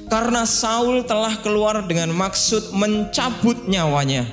karena 0.07 0.47
Saul 0.47 1.03
telah 1.03 1.35
keluar 1.43 1.83
dengan 1.83 2.15
maksud 2.15 2.71
mencabut 2.71 3.67
nyawanya. 3.67 4.23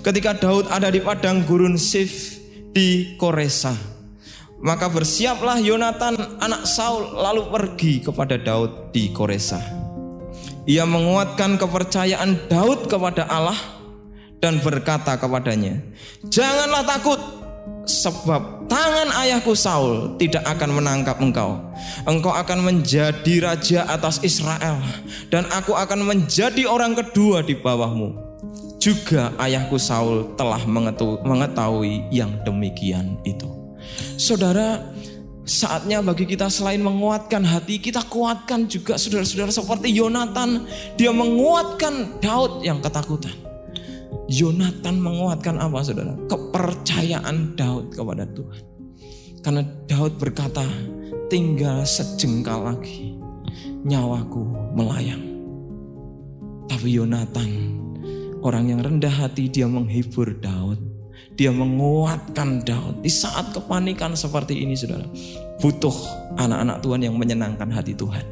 Ketika 0.00 0.32
Daud 0.32 0.72
ada 0.72 0.88
di 0.88 1.04
padang 1.04 1.44
gurun 1.44 1.76
Sif 1.76 2.40
di 2.72 3.12
Koresa, 3.20 3.76
maka 4.64 4.88
bersiaplah 4.88 5.60
Yonatan 5.60 6.40
anak 6.40 6.64
Saul 6.64 7.12
lalu 7.12 7.44
pergi 7.52 8.00
kepada 8.00 8.40
Daud 8.40 8.88
di 8.96 9.12
Koresa. 9.12 9.60
Ia 10.64 10.88
menguatkan 10.88 11.60
kepercayaan 11.60 12.48
Daud 12.48 12.88
kepada 12.88 13.28
Allah 13.28 13.56
dan 14.40 14.64
berkata 14.64 15.20
kepadanya, 15.20 15.76
"Janganlah 16.24 16.88
takut, 16.88 17.20
sebab 17.84 18.64
tangan 18.68 19.12
ayahku 19.24 19.52
Saul 19.52 20.16
tidak 20.16 20.44
akan 20.48 20.80
menangkap 20.80 21.20
engkau. 21.20 21.60
Engkau 22.08 22.32
akan 22.32 22.64
menjadi 22.64 23.34
raja 23.44 23.84
atas 23.88 24.20
Israel 24.24 24.80
dan 25.28 25.44
aku 25.52 25.76
akan 25.76 26.04
menjadi 26.04 26.64
orang 26.64 26.96
kedua 26.96 27.44
di 27.44 27.56
bawahmu. 27.56 28.16
Juga 28.80 29.32
ayahku 29.40 29.80
Saul 29.80 30.36
telah 30.36 30.60
mengetahui 31.24 32.08
yang 32.12 32.36
demikian 32.44 33.16
itu. 33.24 33.48
Saudara, 34.20 34.84
saatnya 35.44 36.04
bagi 36.04 36.28
kita 36.28 36.48
selain 36.52 36.80
menguatkan 36.84 37.44
hati, 37.44 37.80
kita 37.80 38.04
kuatkan 38.08 38.68
juga 38.68 39.00
saudara-saudara 39.00 39.52
seperti 39.52 39.88
Yonatan. 39.92 40.68
Dia 41.00 41.12
menguatkan 41.16 42.20
Daud 42.20 42.60
yang 42.60 42.84
ketakutan. 42.84 43.53
Yonatan 44.28 45.04
menguatkan 45.04 45.60
apa 45.60 45.84
saudara? 45.84 46.16
Kepercayaan 46.28 47.56
Daud 47.56 47.92
kepada 47.92 48.24
Tuhan. 48.32 48.62
Karena 49.44 49.62
Daud 49.84 50.16
berkata, 50.16 50.64
tinggal 51.28 51.84
sejengkal 51.84 52.64
lagi 52.64 53.20
nyawaku 53.84 54.72
melayang. 54.72 55.20
Tapi 56.64 56.96
Yonatan, 56.96 57.50
orang 58.40 58.72
yang 58.72 58.80
rendah 58.80 59.12
hati 59.12 59.52
dia 59.52 59.68
menghibur 59.68 60.32
Daud. 60.40 60.80
Dia 61.34 61.50
menguatkan 61.50 62.62
Daud 62.62 63.02
di 63.02 63.10
saat 63.10 63.52
kepanikan 63.52 64.14
seperti 64.16 64.64
ini 64.64 64.78
saudara. 64.78 65.04
Butuh 65.58 65.94
anak-anak 66.40 66.80
Tuhan 66.80 67.00
yang 67.04 67.14
menyenangkan 67.18 67.68
hati 67.68 67.92
Tuhan. 67.92 68.22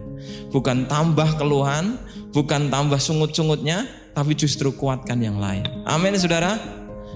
Bukan 0.55 0.87
tambah 0.87 1.37
keluhan, 1.37 1.99
bukan 2.31 2.71
tambah 2.71 3.03
sungut-sungutnya, 3.03 3.85
tapi 4.13 4.37
justru 4.37 4.73
kuatkan 4.73 5.21
yang 5.21 5.41
lain. 5.41 5.65
Amin 5.89 6.17
saudara. 6.17 6.57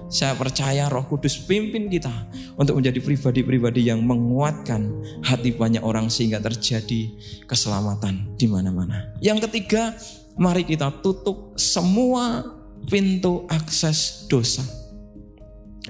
Saya 0.07 0.39
percaya 0.39 0.87
roh 0.87 1.03
kudus 1.03 1.35
pimpin 1.35 1.91
kita 1.91 2.13
untuk 2.55 2.79
menjadi 2.79 3.03
pribadi-pribadi 3.03 3.91
yang 3.91 4.07
menguatkan 4.07 4.87
hati 5.27 5.51
banyak 5.51 5.83
orang 5.83 6.07
sehingga 6.07 6.39
terjadi 6.39 7.11
keselamatan 7.51 8.39
di 8.39 8.47
mana-mana. 8.47 9.11
Yang 9.19 9.51
ketiga, 9.51 9.99
mari 10.39 10.63
kita 10.63 10.95
tutup 11.03 11.59
semua 11.59 12.47
pintu 12.87 13.51
akses 13.51 14.31
dosa. 14.31 14.63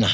Nah, 0.00 0.12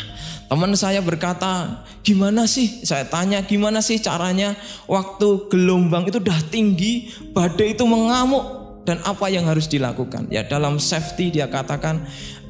teman 0.51 0.75
saya 0.75 0.99
berkata, 0.99 1.87
gimana 2.03 2.51
sih? 2.51 2.83
Saya 2.83 3.07
tanya, 3.07 3.43
gimana 3.47 3.79
sih 3.79 4.03
caranya 4.03 4.59
waktu 4.91 5.47
gelombang 5.47 6.11
itu 6.11 6.19
udah 6.19 6.41
tinggi, 6.51 7.15
badai 7.31 7.79
itu 7.79 7.87
mengamuk, 7.87 8.62
dan 8.83 8.99
apa 9.07 9.31
yang 9.31 9.47
harus 9.47 9.71
dilakukan. 9.71 10.27
Ya 10.31 10.43
dalam 10.47 10.79
safety 10.83 11.35
dia 11.35 11.47
katakan 11.47 12.07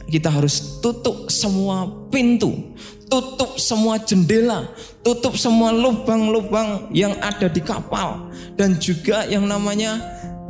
kita 0.08 0.28
harus 0.28 0.80
tutup 0.84 1.32
semua 1.32 1.88
pintu, 2.12 2.74
tutup 3.08 3.56
semua 3.56 4.00
jendela, 4.00 4.68
tutup 5.00 5.36
semua 5.36 5.72
lubang-lubang 5.72 6.92
yang 6.92 7.16
ada 7.20 7.48
di 7.48 7.60
kapal 7.64 8.28
dan 8.56 8.76
juga 8.76 9.24
yang 9.28 9.48
namanya 9.48 10.00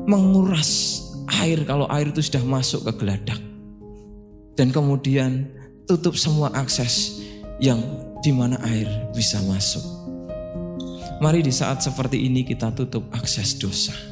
menguras 0.06 1.02
air 1.42 1.62
kalau 1.62 1.86
air 1.90 2.10
itu 2.10 2.22
sudah 2.22 2.42
masuk 2.42 2.86
ke 2.90 2.92
geladak. 3.02 3.38
Dan 4.58 4.68
kemudian 4.68 5.48
tutup 5.88 6.14
semua 6.18 6.52
akses 6.52 7.22
yang 7.62 7.80
di 8.20 8.30
mana 8.30 8.58
air 8.66 8.86
bisa 9.16 9.40
masuk. 9.48 9.82
Mari 11.22 11.46
di 11.46 11.54
saat 11.54 11.78
seperti 11.86 12.26
ini 12.26 12.42
kita 12.42 12.74
tutup 12.74 13.06
akses 13.14 13.54
dosa. 13.54 14.11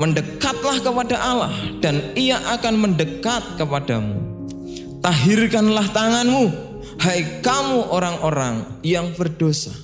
Mendekatlah 0.00 0.80
kepada 0.80 1.20
Allah 1.20 1.52
dan 1.84 2.00
ia 2.16 2.40
akan 2.56 2.88
mendekat 2.88 3.60
kepadamu. 3.60 4.16
Tahirkanlah 5.04 5.92
tanganmu, 5.92 6.48
hai 7.04 7.44
kamu 7.44 7.92
orang-orang 7.92 8.80
yang 8.80 9.12
berdosa. 9.12 9.76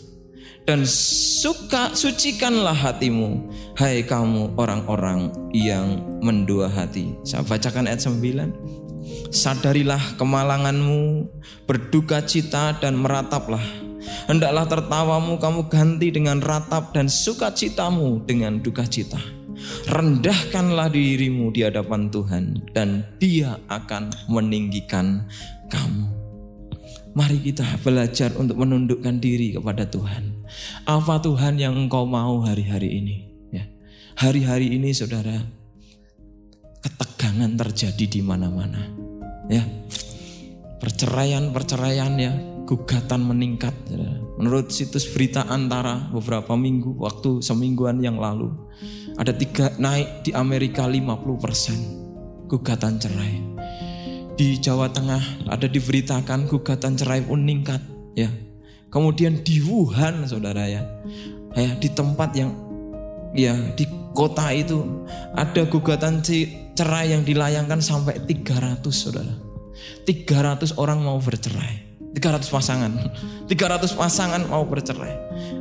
Dan 0.65 0.89
suka 0.89 1.93
sucikanlah 1.93 2.73
hatimu, 2.73 3.53
hai 3.77 4.09
kamu 4.09 4.57
orang-orang 4.57 5.37
yang 5.53 6.01
mendua 6.25 6.73
hati. 6.73 7.13
Saya 7.21 7.45
bacakan 7.45 7.85
ayat 7.85 8.01
9. 8.09 9.31
Sadarilah 9.31 10.17
kemalanganmu, 10.17 11.29
berduka 11.69 12.25
cita 12.25 12.73
dan 12.81 12.97
merataplah. 12.97 13.63
Hendaklah 14.33 14.65
tertawamu 14.65 15.37
kamu 15.37 15.69
ganti 15.69 16.09
dengan 16.09 16.41
ratap 16.41 16.97
dan 16.97 17.05
sukacitamu 17.05 18.25
dengan 18.25 18.65
duka 18.65 18.89
cita 18.89 19.36
Rendahkanlah 19.89 20.93
dirimu 20.93 21.49
di 21.51 21.65
hadapan 21.65 22.13
Tuhan 22.13 22.45
dan 22.77 23.07
dia 23.17 23.57
akan 23.73 24.13
meninggikan 24.29 25.25
kamu. 25.73 26.13
Mari 27.17 27.41
kita 27.41 27.65
belajar 27.81 28.29
untuk 28.37 28.61
menundukkan 28.61 29.17
diri 29.17 29.57
kepada 29.57 29.89
Tuhan. 29.89 30.45
Apa 30.85 31.17
Tuhan 31.25 31.57
yang 31.57 31.73
engkau 31.73 32.05
mau 32.05 32.45
hari-hari 32.45 33.01
ini? 33.01 33.17
Ya. 33.49 33.65
Hari-hari 34.21 34.77
ini 34.77 34.93
saudara, 34.93 35.41
ketegangan 36.85 37.57
terjadi 37.57 38.05
di 38.05 38.21
mana-mana. 38.21 38.85
Ya. 39.49 39.65
Perceraian-perceraian 40.77 42.13
ya, 42.21 42.37
gugatan 42.67 43.23
meningkat. 43.31 43.73
Menurut 44.37 44.75
situs 44.75 45.07
berita 45.15 45.47
antara 45.47 46.11
beberapa 46.11 46.59
minggu, 46.59 46.99
waktu 46.99 47.41
semingguan 47.41 48.03
yang 48.03 48.19
lalu, 48.19 48.51
ada 49.17 49.31
tiga 49.31 49.71
naik 49.79 50.27
di 50.27 50.35
Amerika 50.35 50.85
50% 50.85 52.51
gugatan 52.51 52.99
cerai. 52.99 53.39
Di 54.37 54.61
Jawa 54.61 54.93
Tengah 54.93 55.49
ada 55.49 55.65
diberitakan 55.65 56.51
gugatan 56.51 56.99
cerai 56.99 57.25
pun 57.25 57.41
meningkat 57.41 57.81
ya. 58.13 58.29
Kemudian 58.93 59.41
di 59.41 59.63
Wuhan 59.65 60.29
saudara 60.29 60.69
ya, 60.69 60.85
ya 61.57 61.71
di 61.81 61.89
tempat 61.89 62.37
yang 62.37 62.53
ya 63.33 63.57
di 63.73 63.89
kota 64.13 64.53
itu 64.53 65.07
ada 65.33 65.65
gugatan 65.65 66.21
cerai 66.77 67.17
yang 67.17 67.25
dilayangkan 67.25 67.81
sampai 67.81 68.21
300 68.29 68.85
saudara. 68.93 69.33
300 70.05 70.77
orang 70.77 71.01
mau 71.01 71.17
bercerai. 71.21 71.86
300 72.17 72.49
pasangan. 72.49 72.93
300 73.45 73.93
pasangan 73.93 74.41
mau 74.49 74.65
bercerai. 74.65 75.13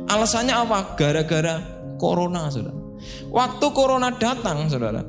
Alasannya 0.08 0.56
apa? 0.56 0.96
Gara-gara 0.96 1.60
corona, 2.00 2.48
Saudara. 2.48 2.72
Waktu 3.28 3.66
corona 3.76 4.08
datang, 4.16 4.64
Saudara, 4.72 5.04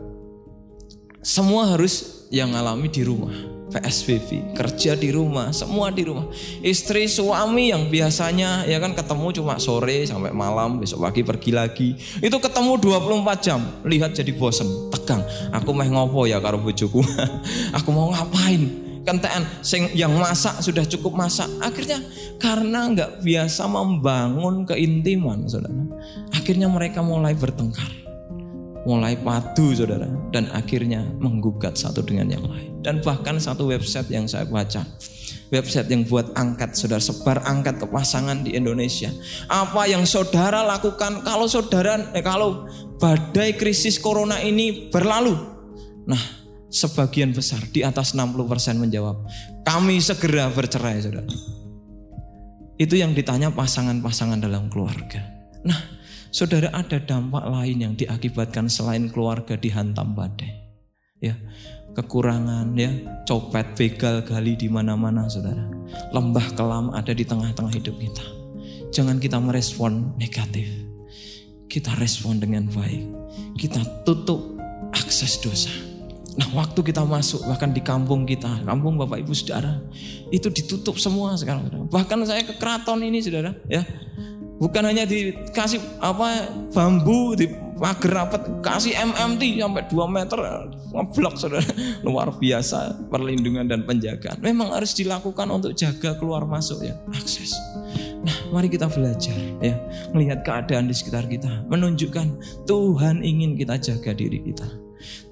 semua 1.23 1.71
harus 1.71 2.27
yang 2.35 2.51
alami 2.51 2.91
di 2.91 3.07
rumah. 3.07 3.31
PSBB, 3.67 4.55
kerja 4.55 4.95
di 4.95 5.11
rumah, 5.11 5.51
semua 5.51 5.91
di 5.91 6.07
rumah. 6.07 6.31
Istri, 6.63 7.03
suami 7.11 7.75
yang 7.75 7.91
biasanya 7.91 8.63
ya 8.63 8.79
kan 8.79 8.95
ketemu 8.95 9.35
cuma 9.35 9.59
sore 9.59 10.07
sampai 10.07 10.31
malam, 10.31 10.79
besok 10.79 11.03
pagi 11.03 11.19
pergi 11.27 11.51
lagi. 11.51 11.89
Itu 12.23 12.39
ketemu 12.39 12.79
24 12.79 13.43
jam, 13.43 13.59
lihat 13.83 14.15
jadi 14.15 14.31
bosen, 14.31 14.87
tegang. 14.87 15.19
Aku 15.51 15.75
mau 15.75 15.83
ngopo 15.83 16.23
ya 16.23 16.39
karo 16.39 16.63
bojoku. 16.63 17.03
Aku 17.83 17.91
mau 17.91 18.07
ngapain? 18.15 18.86
Kentean 19.07 19.47
sing 19.63 19.87
yang 19.95 20.11
masak 20.19 20.59
sudah 20.59 20.83
cukup 20.83 21.15
masak. 21.15 21.47
Akhirnya 21.63 22.03
karena 22.43 22.91
nggak 22.91 23.11
biasa 23.23 23.63
membangun 23.71 24.67
keintiman 24.67 25.47
saudara 25.47 25.87
akhirnya 26.35 26.67
mereka 26.69 26.99
mulai 27.01 27.33
bertengkar 27.33 28.07
mulai 28.87 29.19
padu 29.19 29.75
saudara 29.75 30.07
dan 30.31 30.47
akhirnya 30.55 31.03
menggugat 31.19 31.75
satu 31.75 31.99
dengan 31.99 32.31
yang 32.31 32.47
lain. 32.47 32.71
Dan 32.79 33.03
bahkan 33.03 33.35
satu 33.35 33.67
website 33.67 34.07
yang 34.07 34.31
saya 34.31 34.47
baca 34.47 34.87
website 35.51 35.91
yang 35.91 36.07
buat 36.07 36.31
angkat 36.39 36.71
saudara 36.75 37.03
sebar 37.03 37.43
angkat 37.43 37.83
ke 37.83 37.87
pasangan 37.91 38.47
di 38.47 38.55
Indonesia. 38.55 39.11
Apa 39.51 39.91
yang 39.91 40.07
saudara 40.07 40.63
lakukan 40.63 41.19
kalau 41.27 41.51
saudara 41.51 41.99
eh, 42.15 42.23
kalau 42.23 42.63
badai 42.95 43.59
krisis 43.59 43.99
corona 43.99 44.39
ini 44.39 44.87
berlalu? 44.87 45.35
Nah 46.07 46.46
sebagian 46.67 47.31
besar 47.31 47.63
di 47.71 47.83
atas 47.83 48.11
60% 48.15 48.35
menjawab, 48.77 49.23
kami 49.63 49.99
segera 50.03 50.51
bercerai, 50.51 50.99
Saudara. 50.99 51.27
Itu 52.77 52.93
yang 52.93 53.17
ditanya 53.17 53.49
pasangan-pasangan 53.49 54.37
dalam 54.37 54.69
keluarga. 54.69 55.23
Nah, 55.65 55.79
Saudara 56.29 56.69
ada 56.75 56.99
dampak 57.01 57.47
lain 57.47 57.77
yang 57.81 57.93
diakibatkan 57.97 58.69
selain 58.69 59.09
keluarga 59.09 59.57
dihantam 59.57 60.13
badai. 60.13 60.53
Ya, 61.17 61.33
kekurangan 61.97 62.77
ya, 62.77 62.93
copet, 63.25 63.73
begal, 63.73 64.21
gali 64.21 64.53
di 64.53 64.69
mana-mana 64.69 65.25
Saudara. 65.25 65.65
Lembah 66.13 66.53
kelam 66.53 66.93
ada 66.93 67.15
di 67.15 67.25
tengah-tengah 67.25 67.73
hidup 67.73 67.95
kita. 67.97 68.25
Jangan 68.93 69.17
kita 69.17 69.39
merespon 69.41 70.13
negatif. 70.19 70.67
kita 71.67 71.93
respon 71.99 72.39
dengan 72.39 72.63
baik. 72.71 73.05
Kita 73.59 74.07
tutup 74.07 74.55
akses 74.95 75.37
dosa. 75.43 75.86
Nah 76.37 76.47
waktu 76.53 76.79
kita 76.85 77.01
masuk 77.01 77.41
bahkan 77.49 77.73
di 77.73 77.81
kampung 77.81 78.21
kita, 78.29 78.61
kampung 78.61 78.93
Bapak 79.01 79.25
Ibu 79.25 79.33
Saudara, 79.33 79.81
itu 80.29 80.53
ditutup 80.53 81.01
semua 81.01 81.33
sekarang. 81.33 81.89
Bahkan 81.89 82.17
saya 82.29 82.45
ke 82.45 82.53
keraton 82.61 83.01
ini 83.01 83.25
Saudara, 83.25 83.57
ya. 83.65 83.81
Bukan 84.57 84.81
hanya 84.89 85.05
dikasih 85.05 85.77
apa 86.01 86.49
bambu 86.73 87.37
di 87.37 87.45
pagar 87.77 88.25
rapat, 88.25 88.41
kasih 88.65 88.89
MMT 88.97 89.61
sampai 89.61 89.85
2 89.85 89.97
meter 90.09 90.39
ngeblok 90.93 91.35
Saudara. 91.41 91.65
Luar 92.05 92.29
biasa 92.29 93.09
perlindungan 93.09 93.65
dan 93.65 93.85
penjagaan. 93.85 94.37
Memang 94.41 94.73
harus 94.77 94.93
dilakukan 94.93 95.49
untuk 95.49 95.73
jaga 95.73 96.17
keluar 96.21 96.45
masuk 96.45 96.85
ya, 96.85 96.93
akses. 97.17 97.53
Nah, 98.21 98.37
mari 98.53 98.69
kita 98.69 98.89
belajar 98.89 99.37
ya, 99.61 99.77
melihat 100.13 100.45
keadaan 100.45 100.89
di 100.89 100.93
sekitar 100.93 101.25
kita, 101.25 101.65
menunjukkan 101.69 102.41
Tuhan 102.69 103.25
ingin 103.25 103.57
kita 103.57 103.77
jaga 103.77 104.13
diri 104.13 104.41
kita 104.41 104.86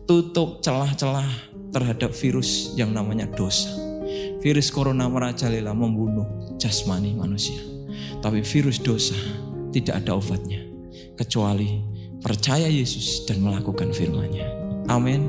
tutup 0.05 0.61
celah-celah 0.61 1.27
terhadap 1.73 2.13
virus 2.13 2.73
yang 2.77 2.93
namanya 2.93 3.25
dosa. 3.33 3.69
Virus 4.39 4.69
corona 4.69 5.09
merajalela 5.09 5.73
membunuh 5.73 6.55
jasmani 6.61 7.17
manusia. 7.17 7.57
Tapi 8.21 8.45
virus 8.45 8.77
dosa 8.77 9.17
tidak 9.73 10.05
ada 10.05 10.17
obatnya. 10.17 10.61
Kecuali 11.17 11.81
percaya 12.21 12.69
Yesus 12.69 13.25
dan 13.25 13.41
melakukan 13.41 13.91
firman-Nya. 13.91 14.47
Amin. 14.93 15.25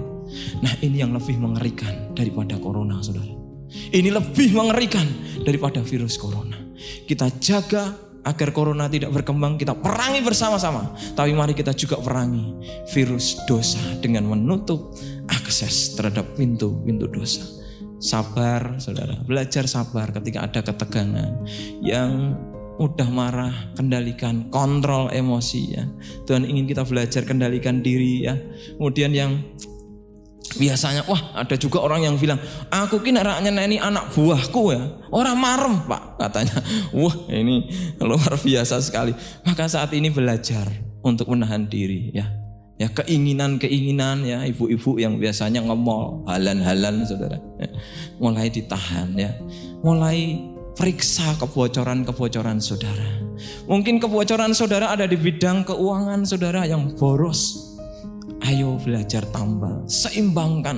Nah 0.61 0.75
ini 0.85 1.01
yang 1.01 1.17
lebih 1.17 1.41
mengerikan 1.41 2.13
daripada 2.13 2.61
corona 2.61 3.01
saudara. 3.01 3.33
Ini 3.73 4.13
lebih 4.13 4.55
mengerikan 4.55 5.07
daripada 5.43 5.81
virus 5.83 6.21
corona. 6.21 6.61
Kita 7.09 7.33
jaga 7.41 8.06
agar 8.27 8.51
corona 8.51 8.91
tidak 8.91 9.15
berkembang 9.15 9.55
kita 9.55 9.79
perangi 9.79 10.21
bersama-sama. 10.27 10.91
Tapi 11.15 11.31
mari 11.31 11.55
kita 11.55 11.71
juga 11.73 12.03
perangi 12.03 12.59
virus 12.91 13.39
dosa 13.47 13.81
dengan 14.03 14.27
menutup 14.27 14.99
akses 15.31 15.95
terhadap 15.95 16.35
pintu-pintu 16.35 17.07
dosa. 17.07 17.47
Sabar, 18.03 18.77
saudara. 18.83 19.17
Belajar 19.25 19.65
sabar 19.71 20.13
ketika 20.13 20.45
ada 20.45 20.61
ketegangan 20.61 21.47
yang 21.81 22.37
mudah 22.77 23.09
marah, 23.09 23.73
kendalikan, 23.73 24.53
kontrol 24.53 25.09
emosi 25.09 25.63
ya. 25.73 25.85
Tuhan 26.29 26.45
ingin 26.45 26.69
kita 26.69 26.85
belajar 26.85 27.25
kendalikan 27.25 27.81
diri 27.81 28.29
ya. 28.29 28.37
Kemudian 28.77 29.17
yang 29.17 29.41
Biasanya 30.57 31.05
wah 31.05 31.37
ada 31.37 31.57
juga 31.61 31.85
orang 31.85 32.09
yang 32.09 32.17
bilang 32.17 32.41
aku 32.73 33.05
kini 33.05 33.21
raknya 33.21 33.53
ini 33.53 33.77
anak 33.77 34.13
buahku 34.17 34.73
ya 34.73 34.83
orang 35.13 35.37
marem 35.37 35.75
pak 35.85 36.17
katanya. 36.21 36.57
Wah 37.01 37.17
ini 37.29 37.69
luar 38.01 38.41
biasa 38.41 38.81
sekali. 38.81 39.13
Maka 39.45 39.69
saat 39.69 39.93
ini 39.93 40.09
belajar 40.09 40.65
untuk 41.05 41.33
menahan 41.33 41.69
diri 41.69 42.13
ya. 42.13 42.27
Ya 42.77 42.93
keinginan-keinginan 42.93 44.29
ya 44.29 44.45
ibu-ibu 44.45 45.01
yang 45.01 45.17
biasanya 45.17 45.65
ngemol 45.65 46.29
halan-halan 46.29 47.09
saudara 47.09 47.41
ya. 47.57 47.73
mulai 48.21 48.53
ditahan 48.53 49.17
ya. 49.17 49.33
Mulai 49.81 50.45
periksa 50.77 51.41
kebocoran-kebocoran 51.41 52.61
saudara. 52.61 53.25
Mungkin 53.65 53.97
kebocoran 53.97 54.53
saudara 54.53 54.93
ada 54.93 55.09
di 55.09 55.17
bidang 55.17 55.65
keuangan 55.65 56.29
saudara 56.29 56.69
yang 56.69 56.93
boros 57.01 57.66
Ayo 58.45 58.77
belajar 58.77 59.25
tambal, 59.33 59.87
seimbangkan 59.89 60.77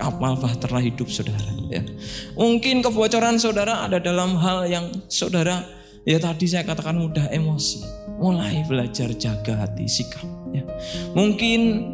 kapal 0.00 0.34
bahtera 0.34 0.82
hidup 0.82 1.06
saudara. 1.06 1.52
Ya. 1.70 1.86
Mungkin 2.34 2.82
kebocoran 2.82 3.38
saudara 3.38 3.86
ada 3.86 4.02
dalam 4.02 4.34
hal 4.40 4.66
yang 4.66 4.90
saudara 5.06 5.62
ya 6.02 6.18
tadi 6.18 6.50
saya 6.50 6.66
katakan 6.66 6.98
mudah 6.98 7.30
emosi. 7.30 7.86
Mulai 8.18 8.66
belajar 8.66 9.14
jaga 9.14 9.64
hati 9.64 9.86
sikap. 9.86 10.26
Ya. 10.50 10.66
Mungkin 11.14 11.86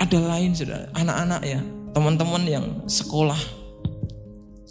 ada 0.00 0.18
lain 0.18 0.56
saudara, 0.56 0.88
anak-anak 0.96 1.42
ya, 1.44 1.60
teman-teman 1.92 2.42
yang 2.48 2.66
sekolah 2.88 3.38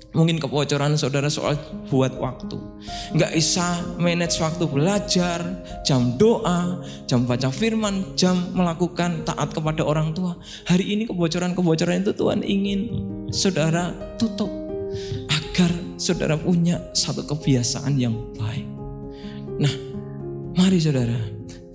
Mungkin 0.10 0.42
kebocoran 0.42 0.98
saudara 0.98 1.30
soal 1.30 1.54
buat 1.94 2.18
waktu. 2.18 2.58
Nggak 3.14 3.32
bisa 3.38 3.78
manage 4.02 4.42
waktu 4.42 4.66
belajar, 4.66 5.38
jam 5.86 6.18
doa, 6.18 6.82
jam 7.06 7.30
baca 7.30 7.54
firman, 7.54 8.18
jam 8.18 8.50
melakukan 8.58 9.22
taat 9.22 9.54
kepada 9.54 9.86
orang 9.86 10.18
tua. 10.18 10.34
Hari 10.66 10.98
ini 10.98 11.04
kebocoran-kebocoran 11.06 12.02
itu 12.02 12.18
Tuhan 12.18 12.42
ingin 12.42 12.80
saudara 13.30 13.94
tutup. 14.18 14.50
Agar 15.30 15.70
saudara 16.02 16.34
punya 16.42 16.82
satu 16.98 17.22
kebiasaan 17.30 17.94
yang 18.02 18.18
baik. 18.34 18.66
Nah, 19.62 19.74
mari 20.58 20.82
saudara, 20.82 21.22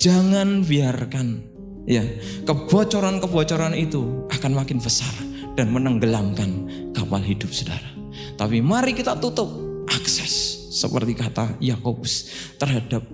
jangan 0.03 0.66
biarkan 0.66 1.55
ya 1.87 2.03
kebocoran-kebocoran 2.49 3.79
itu 3.79 4.27
akan 4.35 4.53
makin 4.59 4.83
besar 4.83 5.12
dan 5.55 5.70
menenggelamkan 5.70 6.66
kapal 6.97 7.23
hidup 7.23 7.55
saudara. 7.55 7.93
Tapi 8.35 8.59
mari 8.59 8.92
kita 8.94 9.14
tutup 9.18 9.51
akses 9.87 10.66
seperti 10.75 11.14
kata 11.14 11.55
Yakobus 11.62 12.31
terhadap 12.59 13.07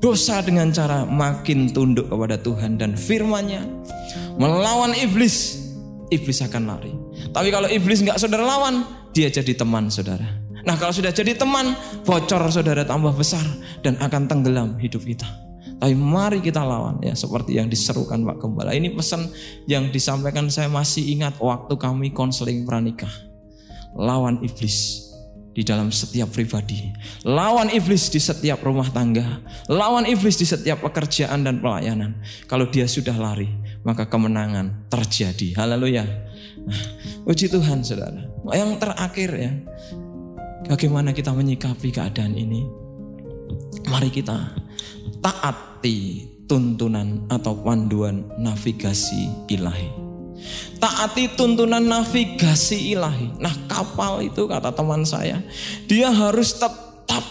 dosa 0.00 0.40
dengan 0.40 0.72
cara 0.72 1.04
makin 1.04 1.72
tunduk 1.72 2.08
kepada 2.08 2.40
Tuhan 2.40 2.80
dan 2.80 2.96
firman-Nya. 2.96 3.64
Melawan 4.40 4.96
iblis 4.96 5.64
iblis 6.12 6.40
akan 6.44 6.68
lari. 6.68 6.92
Tapi 7.32 7.48
kalau 7.52 7.68
iblis 7.68 8.04
nggak 8.04 8.20
saudara 8.20 8.44
lawan 8.44 8.84
dia 9.12 9.28
jadi 9.28 9.52
teman 9.56 9.88
saudara. 9.92 10.44
Nah 10.64 10.76
kalau 10.80 10.92
sudah 10.96 11.12
jadi 11.12 11.36
teman 11.36 11.76
bocor 12.08 12.48
saudara 12.48 12.88
tambah 12.88 13.12
besar 13.12 13.44
dan 13.84 14.00
akan 14.00 14.28
tenggelam 14.28 14.76
hidup 14.80 15.04
kita. 15.04 15.28
Tapi 15.74 15.92
mari 15.92 16.40
kita 16.40 16.64
lawan 16.64 17.02
ya 17.04 17.12
seperti 17.12 17.60
yang 17.60 17.68
diserukan 17.68 18.24
Pak 18.24 18.40
Gembala. 18.40 18.72
Ini 18.72 18.96
pesan 18.96 19.28
yang 19.68 19.92
disampaikan 19.92 20.48
saya 20.48 20.72
masih 20.72 21.04
ingat 21.12 21.36
waktu 21.36 21.76
kami 21.76 22.14
konseling 22.16 22.64
pranikah 22.64 23.10
lawan 23.94 24.42
iblis 24.42 25.10
di 25.54 25.62
dalam 25.62 25.94
setiap 25.94 26.34
pribadi, 26.34 26.90
lawan 27.22 27.70
iblis 27.70 28.10
di 28.10 28.18
setiap 28.18 28.58
rumah 28.66 28.90
tangga, 28.90 29.38
lawan 29.70 30.02
iblis 30.02 30.34
di 30.34 30.42
setiap 30.42 30.82
pekerjaan 30.82 31.46
dan 31.46 31.62
pelayanan. 31.62 32.18
Kalau 32.50 32.66
dia 32.66 32.90
sudah 32.90 33.14
lari, 33.14 33.46
maka 33.86 34.10
kemenangan 34.10 34.90
terjadi. 34.90 35.54
Haleluya. 35.54 36.02
Nah, 36.66 36.82
puji 37.22 37.46
Tuhan, 37.46 37.86
saudara. 37.86 38.26
Yang 38.50 38.82
terakhir 38.82 39.30
ya, 39.38 39.52
bagaimana 40.66 41.14
kita 41.14 41.30
menyikapi 41.30 41.94
keadaan 41.94 42.34
ini? 42.34 42.66
Mari 43.86 44.10
kita 44.10 44.58
taati 45.22 46.26
tuntunan 46.50 47.30
atau 47.30 47.54
panduan 47.62 48.26
navigasi 48.42 49.30
ilahi. 49.54 50.03
Taati 50.78 51.32
tuntunan 51.32 51.80
navigasi 51.80 52.92
ilahi. 52.92 53.40
Nah 53.40 53.54
kapal 53.70 54.24
itu 54.24 54.44
kata 54.44 54.74
teman 54.74 55.06
saya, 55.06 55.40
dia 55.88 56.12
harus 56.12 56.56
tetap 56.56 57.24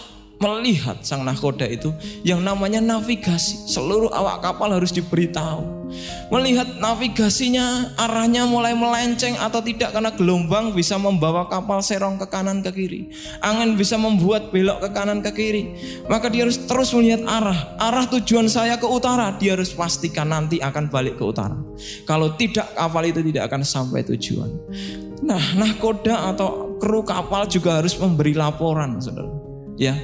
melihat 0.44 1.00
sang 1.00 1.24
nakoda 1.24 1.64
itu 1.64 1.88
yang 2.20 2.44
namanya 2.44 2.84
navigasi. 2.84 3.64
Seluruh 3.64 4.12
awak 4.12 4.44
kapal 4.44 4.76
harus 4.76 4.92
diberitahu 4.92 5.84
Melihat 6.32 6.80
navigasinya 6.80 7.94
arahnya 7.94 8.48
mulai 8.48 8.74
melenceng 8.74 9.38
atau 9.38 9.62
tidak 9.62 9.94
karena 9.94 10.10
gelombang 10.10 10.74
bisa 10.74 10.98
membawa 10.98 11.46
kapal 11.46 11.78
serong 11.84 12.18
ke 12.18 12.26
kanan 12.26 12.64
ke 12.64 12.70
kiri. 12.74 13.02
Angin 13.44 13.78
bisa 13.78 13.94
membuat 13.94 14.50
belok 14.50 14.82
ke 14.82 14.88
kanan 14.90 15.22
ke 15.22 15.30
kiri. 15.30 15.64
Maka 16.10 16.32
dia 16.32 16.48
harus 16.48 16.58
terus 16.64 16.90
melihat 16.96 17.22
arah. 17.28 17.76
Arah 17.78 18.08
tujuan 18.10 18.50
saya 18.50 18.80
ke 18.80 18.86
utara, 18.88 19.36
dia 19.38 19.54
harus 19.54 19.70
pastikan 19.70 20.32
nanti 20.32 20.58
akan 20.58 20.90
balik 20.90 21.20
ke 21.20 21.24
utara. 21.24 21.56
Kalau 22.08 22.34
tidak 22.34 22.66
kapal 22.74 23.04
itu 23.06 23.20
tidak 23.22 23.52
akan 23.52 23.62
sampai 23.62 24.02
tujuan. 24.14 24.50
Nah, 25.24 25.40
nahkoda 25.56 26.34
atau 26.34 26.76
kru 26.82 27.06
kapal 27.06 27.46
juga 27.46 27.80
harus 27.80 27.94
memberi 27.96 28.34
laporan, 28.34 28.98
Saudara. 28.98 29.30
Ya, 29.74 29.94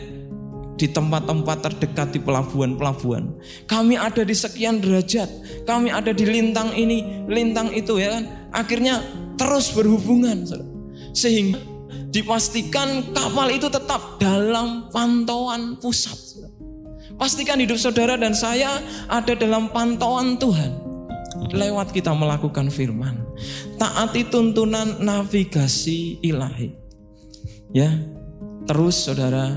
di 0.81 0.88
tempat-tempat 0.88 1.61
terdekat 1.61 2.16
di 2.16 2.21
pelabuhan-pelabuhan. 2.25 3.37
Kami 3.69 4.01
ada 4.01 4.25
di 4.25 4.33
sekian 4.33 4.81
derajat, 4.81 5.29
kami 5.69 5.93
ada 5.93 6.16
di 6.16 6.25
lintang 6.25 6.73
ini, 6.73 7.29
lintang 7.29 7.69
itu 7.77 8.01
ya 8.01 8.16
kan. 8.16 8.25
Akhirnya 8.57 9.05
terus 9.37 9.77
berhubungan 9.77 10.49
sehingga 11.12 11.61
dipastikan 12.09 13.12
kapal 13.12 13.53
itu 13.53 13.68
tetap 13.68 14.16
dalam 14.16 14.89
pantauan 14.89 15.76
pusat. 15.76 16.16
Pastikan 17.20 17.61
hidup 17.61 17.76
saudara 17.76 18.16
dan 18.16 18.33
saya 18.33 18.81
ada 19.05 19.37
dalam 19.37 19.68
pantauan 19.68 20.41
Tuhan. 20.41 20.89
Lewat 21.53 21.93
kita 21.93 22.16
melakukan 22.16 22.72
firman. 22.72 23.20
Taati 23.76 24.24
tuntunan 24.33 24.97
navigasi 25.05 26.24
ilahi. 26.24 26.72
Ya, 27.76 27.93
terus 28.64 29.05
saudara 29.05 29.53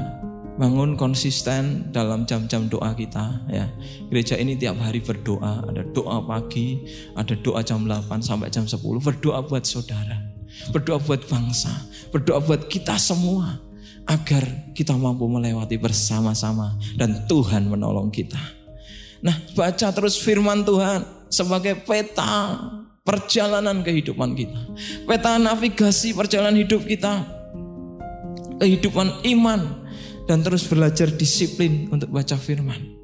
bangun 0.53 0.93
konsisten 0.93 1.89
dalam 1.89 2.29
jam-jam 2.29 2.69
doa 2.69 2.93
kita 2.93 3.41
ya. 3.49 3.65
Gereja 4.09 4.37
ini 4.37 4.53
tiap 4.53 4.77
hari 4.77 5.01
berdoa, 5.01 5.65
ada 5.65 5.81
doa 5.93 6.21
pagi, 6.21 6.85
ada 7.17 7.33
doa 7.33 7.65
jam 7.65 7.85
8 7.85 8.21
sampai 8.21 8.53
jam 8.53 8.69
10, 8.69 8.77
berdoa 9.01 9.41
buat 9.41 9.65
saudara, 9.65 10.21
berdoa 10.69 11.01
buat 11.01 11.25
bangsa, 11.25 11.73
berdoa 12.13 12.41
buat 12.43 12.69
kita 12.69 12.97
semua 13.01 13.57
agar 14.05 14.43
kita 14.75 14.93
mampu 14.93 15.25
melewati 15.25 15.79
bersama-sama 15.79 16.75
dan 16.99 17.25
Tuhan 17.25 17.71
menolong 17.71 18.11
kita. 18.11 18.39
Nah, 19.23 19.39
baca 19.55 19.87
terus 19.95 20.19
firman 20.19 20.67
Tuhan 20.67 21.07
sebagai 21.31 21.79
peta 21.87 22.59
perjalanan 23.07 23.79
kehidupan 23.81 24.35
kita. 24.35 24.59
Peta 25.07 25.39
navigasi 25.39 26.11
perjalanan 26.11 26.59
hidup 26.59 26.83
kita. 26.83 27.23
Kehidupan 28.59 29.23
iman 29.27 29.82
dan 30.27 30.43
terus 30.43 30.63
belajar 30.67 31.11
disiplin 31.11 31.87
untuk 31.91 32.09
baca 32.11 32.35
firman. 32.39 32.99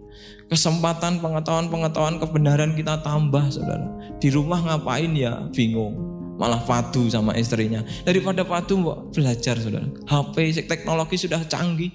Kesempatan 0.50 1.22
pengetahuan-pengetahuan 1.22 2.18
kebenaran 2.18 2.74
kita 2.74 3.06
tambah, 3.06 3.54
Saudara. 3.54 3.86
Di 4.18 4.34
rumah 4.34 4.60
ngapain 4.66 5.14
ya 5.14 5.46
bingung 5.54 6.10
malah 6.40 6.64
padu 6.64 7.12
sama 7.12 7.36
istrinya. 7.36 7.84
Daripada 8.08 8.48
padu 8.48 8.80
belajar 9.12 9.60
saudara. 9.60 9.86
HP 10.08 10.64
teknologi 10.64 11.20
sudah 11.20 11.44
canggih. 11.44 11.92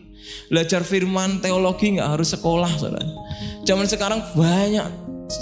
Belajar 0.53 0.85
firman 0.85 1.41
teologi 1.41 1.97
nggak 1.97 2.21
harus 2.21 2.37
sekolah 2.37 2.73
saudara. 2.77 3.09
Zaman 3.65 3.89
sekarang 3.89 4.21
banyak 4.37 4.87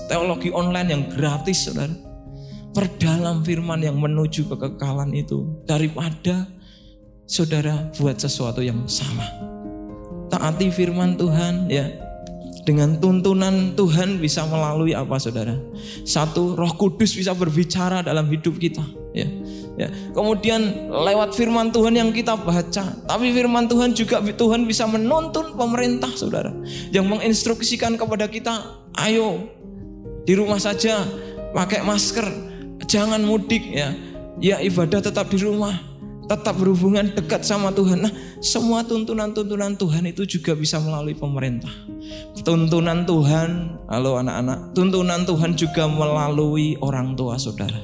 teologi 0.07 0.55
online 0.55 0.89
yang 0.95 1.03
gratis 1.11 1.67
saudara. 1.67 1.93
Perdalam 2.73 3.45
firman 3.45 3.85
yang 3.85 3.99
menuju 4.01 4.49
kekekalan 4.49 5.13
itu 5.13 5.61
daripada 5.69 6.49
saudara 7.29 7.93
buat 7.99 8.17
sesuatu 8.17 8.65
yang 8.65 8.89
salah. 8.89 9.52
Taati 10.33 10.73
firman 10.73 11.21
Tuhan 11.21 11.69
ya 11.69 11.93
dengan 12.63 12.95
tuntunan 13.03 13.75
Tuhan 13.75 14.23
bisa 14.23 14.47
melalui 14.47 14.95
apa 14.95 15.19
saudara? 15.19 15.59
Satu, 16.07 16.55
roh 16.55 16.73
kudus 16.79 17.13
bisa 17.19 17.35
berbicara 17.35 18.07
dalam 18.07 18.31
hidup 18.31 18.55
kita. 18.57 18.87
Ya, 19.13 19.29
ya. 19.77 19.89
Kemudian 20.15 20.89
lewat 20.89 21.35
firman 21.35 21.75
Tuhan 21.75 21.99
yang 21.99 22.15
kita 22.15 22.39
baca. 22.39 22.85
Tapi 23.03 23.27
firman 23.35 23.67
Tuhan 23.67 23.93
juga 23.93 24.23
Tuhan 24.23 24.65
bisa 24.65 24.87
menuntun 24.87 25.59
pemerintah 25.59 26.09
saudara. 26.15 26.55
Yang 26.95 27.07
menginstruksikan 27.11 27.99
kepada 27.99 28.31
kita, 28.31 28.63
ayo 29.05 29.51
di 30.23 30.39
rumah 30.39 30.63
saja 30.63 31.03
pakai 31.51 31.83
masker. 31.83 32.25
Jangan 32.87 33.21
mudik 33.27 33.69
ya. 33.69 33.91
Ya 34.43 34.59
ibadah 34.65 35.03
tetap 35.03 35.29
di 35.29 35.39
rumah 35.39 35.92
tetap 36.31 36.55
berhubungan 36.59 37.11
dekat 37.15 37.43
sama 37.43 37.75
Tuhan. 37.75 38.07
Nah, 38.07 38.13
semua 38.39 38.87
tuntunan-tuntunan 38.87 39.75
Tuhan 39.75 40.05
itu 40.07 40.23
juga 40.27 40.55
bisa 40.55 40.79
melalui 40.79 41.15
pemerintah. 41.19 41.71
Tuntunan 42.43 43.07
Tuhan, 43.07 43.79
halo 43.91 44.19
anak-anak, 44.19 44.75
tuntunan 44.75 45.23
Tuhan 45.27 45.55
juga 45.59 45.87
melalui 45.91 46.79
orang 46.83 47.15
tua 47.19 47.39
saudara. 47.39 47.79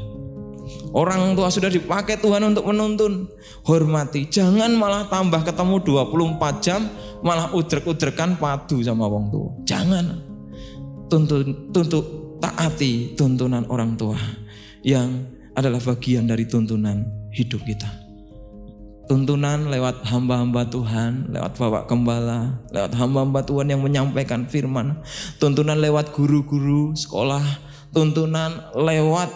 Orang 0.92 1.36
tua 1.36 1.52
sudah 1.52 1.68
dipakai 1.68 2.16
Tuhan 2.20 2.44
untuk 2.48 2.64
menuntun. 2.68 3.28
Hormati, 3.64 4.28
jangan 4.28 4.72
malah 4.72 5.04
tambah 5.12 5.44
ketemu 5.44 5.84
24 5.84 6.64
jam 6.64 6.88
malah 7.20 7.52
udrek-udrekan 7.52 8.40
padu 8.40 8.80
sama 8.80 9.04
wong 9.04 9.28
tua. 9.28 9.48
Jangan. 9.68 10.24
Tuntun 11.08 11.72
tuntut 11.72 12.04
taati 12.40 13.16
tuntunan 13.16 13.64
orang 13.68 13.96
tua 13.96 14.16
yang 14.84 15.24
adalah 15.56 15.80
bagian 15.80 16.28
dari 16.28 16.44
tuntunan 16.44 17.02
hidup 17.32 17.64
kita 17.64 18.07
tuntunan 19.08 19.72
lewat 19.72 20.04
hamba-hamba 20.04 20.68
Tuhan, 20.68 21.32
lewat 21.32 21.56
Bapak 21.56 21.88
Gembala, 21.88 22.60
lewat 22.70 22.92
hamba-hamba 22.94 23.40
Tuhan 23.42 23.72
yang 23.72 23.80
menyampaikan 23.80 24.44
firman, 24.44 25.00
tuntunan 25.40 25.80
lewat 25.80 26.12
guru-guru 26.12 26.92
sekolah, 26.92 27.42
tuntunan 27.90 28.68
lewat 28.76 29.32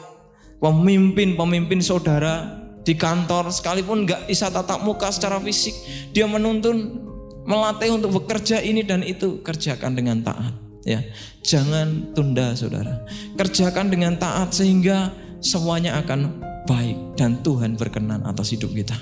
pemimpin-pemimpin 0.60 1.80
saudara 1.80 2.62
di 2.84 2.94
kantor 2.94 3.48
sekalipun 3.50 4.04
nggak 4.04 4.28
bisa 4.28 4.52
tatap 4.52 4.84
muka 4.84 5.08
secara 5.08 5.40
fisik, 5.40 5.74
dia 6.12 6.28
menuntun 6.28 7.02
melatih 7.48 7.96
untuk 7.96 8.22
bekerja 8.22 8.62
ini 8.62 8.86
dan 8.86 9.02
itu 9.02 9.42
kerjakan 9.42 9.98
dengan 9.98 10.22
taat 10.22 10.54
ya. 10.86 11.02
Jangan 11.42 12.14
tunda 12.14 12.54
Saudara. 12.54 13.02
Kerjakan 13.34 13.90
dengan 13.90 14.14
taat 14.14 14.54
sehingga 14.54 15.10
semuanya 15.42 15.98
akan 15.98 16.38
baik 16.70 17.18
dan 17.18 17.42
Tuhan 17.42 17.74
berkenan 17.74 18.22
atas 18.22 18.54
hidup 18.54 18.70
kita. 18.70 18.94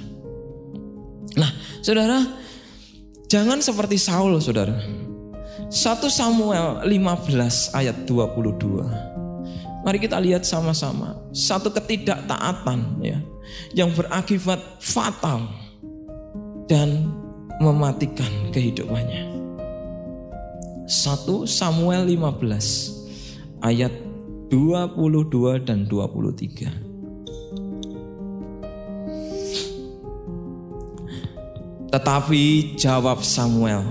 Nah, 1.38 1.50
saudara, 1.84 2.26
jangan 3.30 3.62
seperti 3.62 4.00
Saul, 4.00 4.40
saudara. 4.42 4.74
1 5.70 6.10
Samuel 6.10 6.82
15 6.82 7.78
ayat 7.78 8.02
22. 8.02 9.86
Mari 9.86 9.98
kita 10.02 10.18
lihat 10.18 10.42
sama-sama. 10.42 11.14
Satu 11.30 11.70
ketidaktaatan 11.70 12.98
ya 13.00 13.22
yang 13.72 13.94
berakibat 13.94 14.58
fatal 14.82 15.46
dan 16.66 17.06
mematikan 17.62 18.50
kehidupannya. 18.50 19.30
1 20.90 21.46
Samuel 21.46 22.02
15 22.02 23.62
ayat 23.62 23.94
22 24.50 25.62
dan 25.62 25.86
23. 25.86 26.89
Tetapi 31.90 32.74
jawab 32.78 33.26
Samuel, 33.26 33.82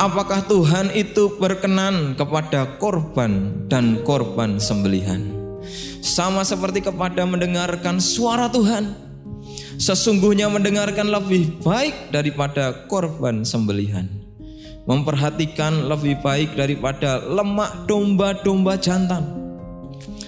Apakah 0.00 0.42
Tuhan 0.48 0.90
itu 0.98 1.36
berkenan 1.38 2.18
kepada 2.18 2.64
korban 2.80 3.54
dan 3.70 4.00
korban 4.02 4.58
sembelihan? 4.58 5.30
Sama 6.02 6.42
seperti 6.42 6.82
kepada 6.82 7.22
mendengarkan 7.22 8.02
suara 8.02 8.50
Tuhan. 8.50 8.98
Sesungguhnya 9.78 10.50
mendengarkan 10.50 11.06
lebih 11.06 11.60
baik 11.62 12.10
daripada 12.10 12.88
korban 12.90 13.46
sembelihan. 13.46 14.10
Memperhatikan 14.90 15.86
lebih 15.86 16.18
baik 16.18 16.58
daripada 16.58 17.22
lemak 17.22 17.86
domba-domba 17.86 18.74
jantan. 18.80 19.22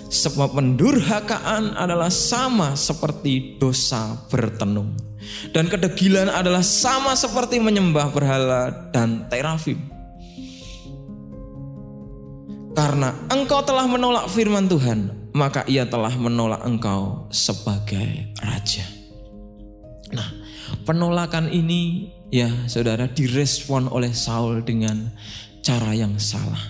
Sebab 0.07 0.55
pendurhakaan 0.55 1.74
adalah 1.74 2.14
sama 2.14 2.78
seperti 2.78 3.59
dosa 3.59 4.14
bertenung 4.30 5.14
dan 5.53 5.68
kedegilan 5.68 6.31
adalah 6.31 6.64
sama 6.64 7.14
seperti 7.14 7.61
menyembah 7.61 8.11
berhala 8.11 8.91
dan 8.91 9.27
terafim. 9.29 9.79
Karena 12.75 13.14
engkau 13.31 13.62
telah 13.62 13.87
menolak 13.87 14.27
firman 14.27 14.66
Tuhan, 14.66 15.31
maka 15.31 15.62
ia 15.70 15.87
telah 15.87 16.11
menolak 16.18 16.66
engkau 16.66 17.31
sebagai 17.31 18.35
raja. 18.43 18.83
Nah, 20.11 20.27
penolakan 20.83 21.55
ini 21.55 22.11
ya 22.35 22.51
saudara 22.66 23.07
direspon 23.07 23.87
oleh 23.87 24.11
Saul 24.11 24.66
dengan 24.66 25.14
cara 25.62 25.95
yang 25.95 26.18
salah. 26.18 26.61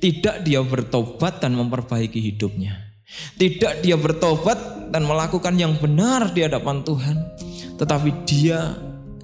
Tidak 0.00 0.42
dia 0.42 0.64
bertobat 0.64 1.44
dan 1.44 1.52
memperbaiki 1.52 2.18
hidupnya. 2.32 2.74
Tidak 3.36 3.84
dia 3.84 3.94
bertobat 4.00 4.88
dan 4.88 5.04
melakukan 5.04 5.52
yang 5.60 5.76
benar 5.76 6.32
di 6.32 6.42
hadapan 6.48 6.80
Tuhan 6.80 7.16
tetapi 7.80 8.26
dia 8.28 8.76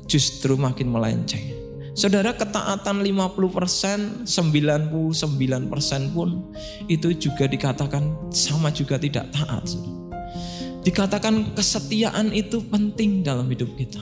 justru 0.09 0.57
makin 0.57 0.89
melenceng. 0.89 1.59
Saudara 1.99 2.31
ketaatan 2.31 3.03
50%, 3.03 4.23
99% 4.23 6.15
pun 6.15 6.55
itu 6.87 7.11
juga 7.19 7.51
dikatakan 7.51 8.31
sama 8.31 8.71
juga 8.71 9.03
tidak 9.03 9.27
taat. 9.35 9.67
Dikatakan 10.87 11.59
kesetiaan 11.59 12.31
itu 12.31 12.63
penting 12.71 13.27
dalam 13.27 13.51
hidup 13.51 13.75
kita. 13.75 13.99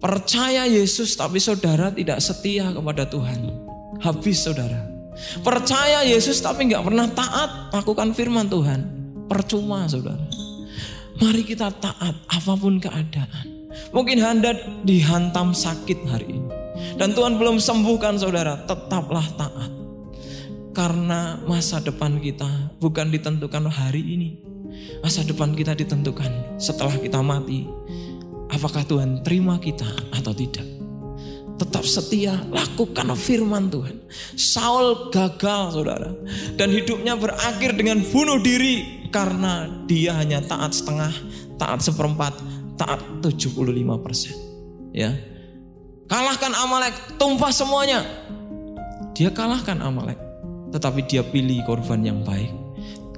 Percaya 0.00 0.64
Yesus 0.64 1.12
tapi 1.12 1.36
saudara 1.36 1.92
tidak 1.92 2.24
setia 2.24 2.72
kepada 2.72 3.04
Tuhan. 3.04 3.52
Habis 4.00 4.48
saudara. 4.48 4.88
Percaya 5.44 6.08
Yesus 6.08 6.40
tapi 6.40 6.72
nggak 6.72 6.88
pernah 6.88 7.04
taat 7.12 7.68
lakukan 7.74 8.16
firman 8.16 8.48
Tuhan. 8.48 8.80
Percuma 9.28 9.84
saudara. 9.84 10.47
Mari 11.18 11.42
kita 11.42 11.74
taat 11.82 12.14
apa 12.30 12.52
pun 12.54 12.78
keadaan. 12.78 13.46
Mungkin 13.90 14.22
Anda 14.22 14.54
dihantam 14.86 15.50
sakit 15.50 16.06
hari 16.06 16.38
ini. 16.38 16.50
Dan 16.94 17.10
Tuhan 17.10 17.42
belum 17.42 17.58
sembuhkan 17.58 18.22
saudara, 18.22 18.62
tetaplah 18.70 19.26
taat. 19.34 19.70
Karena 20.70 21.42
masa 21.42 21.82
depan 21.82 22.22
kita 22.22 22.78
bukan 22.78 23.10
ditentukan 23.10 23.66
hari 23.66 23.98
ini. 23.98 24.30
Masa 25.02 25.26
depan 25.26 25.58
kita 25.58 25.74
ditentukan 25.74 26.58
setelah 26.62 26.94
kita 26.94 27.18
mati. 27.18 27.66
Apakah 28.54 28.86
Tuhan 28.86 29.26
terima 29.26 29.58
kita 29.58 29.90
atau 30.14 30.30
tidak? 30.30 30.64
Tetap 31.58 31.82
setia, 31.82 32.38
lakukan 32.54 33.10
firman 33.18 33.66
Tuhan. 33.66 34.06
Saul 34.38 35.10
gagal 35.10 35.74
saudara. 35.74 36.14
Dan 36.54 36.70
hidupnya 36.70 37.18
berakhir 37.18 37.74
dengan 37.74 37.98
bunuh 38.06 38.38
diri 38.38 38.97
karena 39.08 39.68
dia 39.88 40.16
hanya 40.16 40.40
taat 40.44 40.72
setengah, 40.72 41.12
taat 41.56 41.80
seperempat, 41.84 42.36
taat 42.78 43.00
75 43.20 43.64
persen. 44.00 44.36
Ya, 44.94 45.12
kalahkan 46.08 46.52
Amalek, 46.56 46.94
tumpah 47.20 47.52
semuanya. 47.52 48.04
Dia 49.12 49.34
kalahkan 49.34 49.82
Amalek, 49.82 50.16
tetapi 50.72 51.04
dia 51.04 51.20
pilih 51.26 51.60
korban 51.66 52.00
yang 52.04 52.24
baik. 52.24 52.50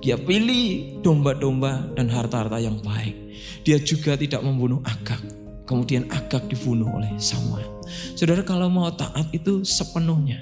Dia 0.01 0.17
pilih 0.17 0.97
domba-domba 1.05 1.93
dan 1.93 2.09
harta-harta 2.09 2.57
yang 2.57 2.81
baik. 2.81 3.13
Dia 3.69 3.77
juga 3.77 4.17
tidak 4.17 4.41
membunuh 4.41 4.81
Agak. 4.81 5.21
Kemudian 5.69 6.09
Agak 6.09 6.49
dibunuh 6.49 6.89
oleh 6.89 7.13
Samuel. 7.21 7.69
Saudara 8.17 8.41
kalau 8.41 8.73
mau 8.73 8.89
taat 8.97 9.29
itu 9.37 9.61
sepenuhnya. 9.61 10.41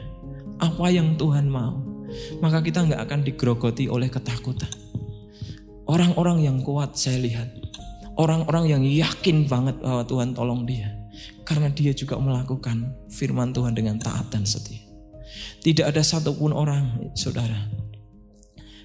Apa 0.62 0.94
yang 0.94 1.18
Tuhan 1.18 1.50
mau. 1.50 1.88
maka 2.40 2.64
kita 2.64 2.88
nggak 2.88 3.04
akan 3.04 3.20
digerogoti 3.20 3.84
oleh 3.84 4.08
ketakutan. 4.08 4.87
Orang-orang 5.88 6.44
yang 6.44 6.60
kuat 6.60 7.00
saya 7.00 7.16
lihat, 7.16 7.48
orang-orang 8.20 8.64
yang 8.68 8.82
yakin 8.84 9.48
banget 9.48 9.80
bahwa 9.80 10.04
Tuhan 10.04 10.36
tolong 10.36 10.68
dia, 10.68 10.92
karena 11.48 11.72
dia 11.72 11.96
juga 11.96 12.20
melakukan 12.20 12.92
firman 13.08 13.56
Tuhan 13.56 13.72
dengan 13.72 13.96
taat 13.96 14.28
dan 14.28 14.44
setia. 14.44 14.84
Tidak 15.64 15.88
ada 15.88 16.04
satupun 16.04 16.52
orang, 16.52 17.12
saudara, 17.16 17.56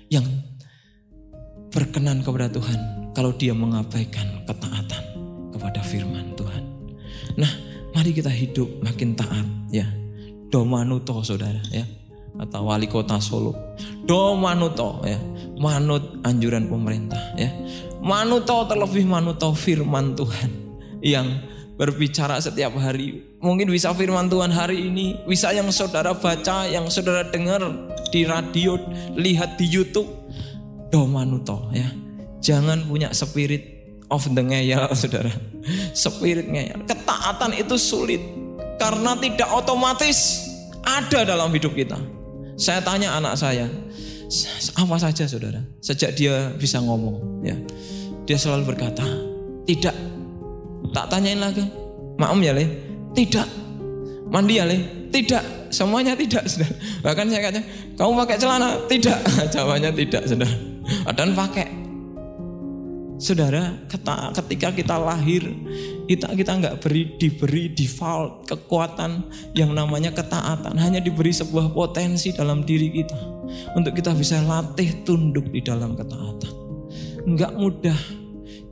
yang 0.07 0.23
berkenan 1.75 2.23
kepada 2.23 2.47
Tuhan 2.47 3.11
kalau 3.11 3.35
dia 3.35 3.51
mengabaikan 3.51 4.47
ketaatan 4.47 5.03
kepada 5.51 5.83
firman 5.83 6.31
Tuhan. 6.39 6.63
Nah, 7.35 7.51
mari 7.91 8.15
kita 8.15 8.31
hidup 8.31 8.79
makin 8.79 9.11
taat 9.13 9.47
ya. 9.75 9.85
Domanuto 10.53 11.17
saudara 11.25 11.57
ya 11.73 11.81
atau 12.39 12.65
wali 12.65 12.89
kota 12.89 13.21
Solo. 13.21 13.53
Domanuto 14.03 15.05
ya, 15.05 15.19
manut 15.57 16.21
anjuran 16.25 16.67
pemerintah 16.67 17.21
ya. 17.37 17.49
Manuto 18.03 18.67
terlebih 18.67 19.07
manuto 19.07 19.55
firman 19.55 20.17
Tuhan 20.17 20.51
yang 20.99 21.27
berbicara 21.75 22.39
setiap 22.39 22.75
hari. 22.77 23.23
Mungkin 23.43 23.67
bisa 23.67 23.91
firman 23.91 24.31
Tuhan 24.31 24.51
hari 24.51 24.87
ini, 24.87 25.19
bisa 25.27 25.51
yang 25.51 25.67
saudara 25.71 26.15
baca, 26.15 26.67
yang 26.67 26.87
saudara 26.87 27.27
dengar 27.27 27.59
di 28.11 28.23
radio, 28.23 28.79
lihat 29.15 29.59
di 29.59 29.67
YouTube. 29.67 30.07
Domanuto 30.93 31.73
ya. 31.73 31.89
Jangan 32.43 32.85
punya 32.85 33.09
spirit 33.15 33.73
of 34.11 34.27
the 34.29 34.43
ngeyel 34.43 34.91
saudara. 34.99 35.33
Spirit 35.95 36.45
ngeyel. 36.47 36.85
Ketaatan 36.85 37.57
itu 37.57 37.75
sulit 37.79 38.21
karena 38.77 39.17
tidak 39.17 39.49
otomatis 39.49 40.45
ada 40.83 41.23
dalam 41.23 41.49
hidup 41.55 41.73
kita. 41.73 41.97
Saya 42.53 42.79
tanya 42.85 43.17
anak 43.17 43.33
saya, 43.33 43.65
apa 44.77 44.95
saja 45.01 45.25
saudara, 45.25 45.61
sejak 45.81 46.13
dia 46.13 46.53
bisa 46.53 46.77
ngomong, 46.77 47.41
ya, 47.41 47.57
dia 48.29 48.37
selalu 48.37 48.73
berkata, 48.73 49.05
tidak. 49.65 49.95
Tak 50.93 51.09
tanyain 51.09 51.41
lagi, 51.41 51.65
maaf 52.21 52.37
ya 52.37 52.53
le, 52.53 52.65
tidak. 53.17 53.49
Mandi 54.29 54.61
ya 54.61 54.65
le, 54.69 55.09
tidak. 55.09 55.41
Semuanya 55.73 56.13
tidak, 56.13 56.45
saudara. 56.45 56.73
Bahkan 57.01 57.25
saya 57.33 57.41
kata, 57.49 57.61
kamu 57.97 58.11
pakai 58.25 58.37
celana? 58.37 58.69
Tidak. 58.85 59.17
Jawabannya 59.53 59.91
tidak, 59.97 60.23
saudara. 60.29 60.53
Dan 61.17 61.33
pakai. 61.33 61.82
Saudara, 63.21 63.77
ketika 64.33 64.73
kita 64.73 64.95
lahir, 64.97 65.45
kita 66.09 66.33
kita 66.33 66.51
nggak 66.59 66.75
beri 66.81 67.13
diberi 67.21 67.69
default 67.69 68.49
kekuatan 68.49 69.29
yang 69.53 69.71
namanya 69.71 70.09
ketaatan, 70.09 70.73
hanya 70.81 70.97
diberi 70.97 71.29
sebuah 71.29 71.71
potensi 71.77 72.33
dalam 72.33 72.65
diri 72.65 72.89
kita 72.89 73.19
untuk 73.77 73.93
kita 73.93 74.17
bisa 74.17 74.41
latih 74.41 75.05
tunduk 75.05 75.45
di 75.53 75.61
dalam 75.61 75.93
ketaatan. 75.93 76.53
Nggak 77.29 77.53
mudah. 77.53 77.99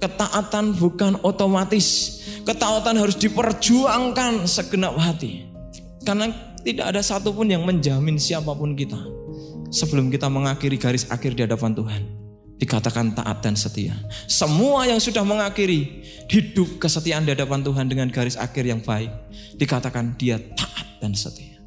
Ketaatan 0.02 0.74
bukan 0.82 1.22
otomatis. 1.22 2.20
Ketaatan 2.42 2.98
harus 2.98 3.16
diperjuangkan 3.22 4.50
segenap 4.50 4.98
hati. 4.98 5.46
Karena 6.02 6.34
tidak 6.66 6.98
ada 6.98 7.02
satupun 7.06 7.46
yang 7.46 7.62
menjamin 7.62 8.18
siapa 8.18 8.58
pun 8.58 8.74
kita 8.74 8.98
sebelum 9.70 10.10
kita 10.10 10.28
mengakhiri 10.28 10.82
garis 10.82 11.06
akhir 11.08 11.38
di 11.38 11.46
hadapan 11.46 11.74
Tuhan 11.78 12.21
dikatakan 12.62 13.18
taat 13.18 13.42
dan 13.42 13.58
setia. 13.58 13.98
Semua 14.30 14.86
yang 14.86 15.02
sudah 15.02 15.26
mengakhiri 15.26 16.06
hidup 16.30 16.78
kesetiaan 16.78 17.26
di 17.26 17.34
hadapan 17.34 17.66
Tuhan 17.66 17.90
dengan 17.90 18.08
garis 18.14 18.38
akhir 18.38 18.70
yang 18.70 18.86
baik, 18.86 19.10
dikatakan 19.58 20.14
dia 20.14 20.38
taat 20.38 20.88
dan 21.02 21.18
setia. 21.18 21.58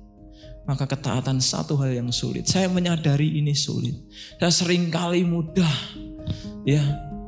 Maka 0.65 0.89
ketaatan 0.89 1.43
satu 1.43 1.77
hal 1.83 1.93
yang 1.93 2.09
sulit. 2.15 2.49
Saya 2.49 2.71
menyadari 2.71 3.37
ini 3.43 3.53
sulit. 3.53 3.99
Saya 4.41 4.49
sering 4.49 4.89
kali 4.89 5.27
mudah 5.27 5.75
ya 6.65 6.81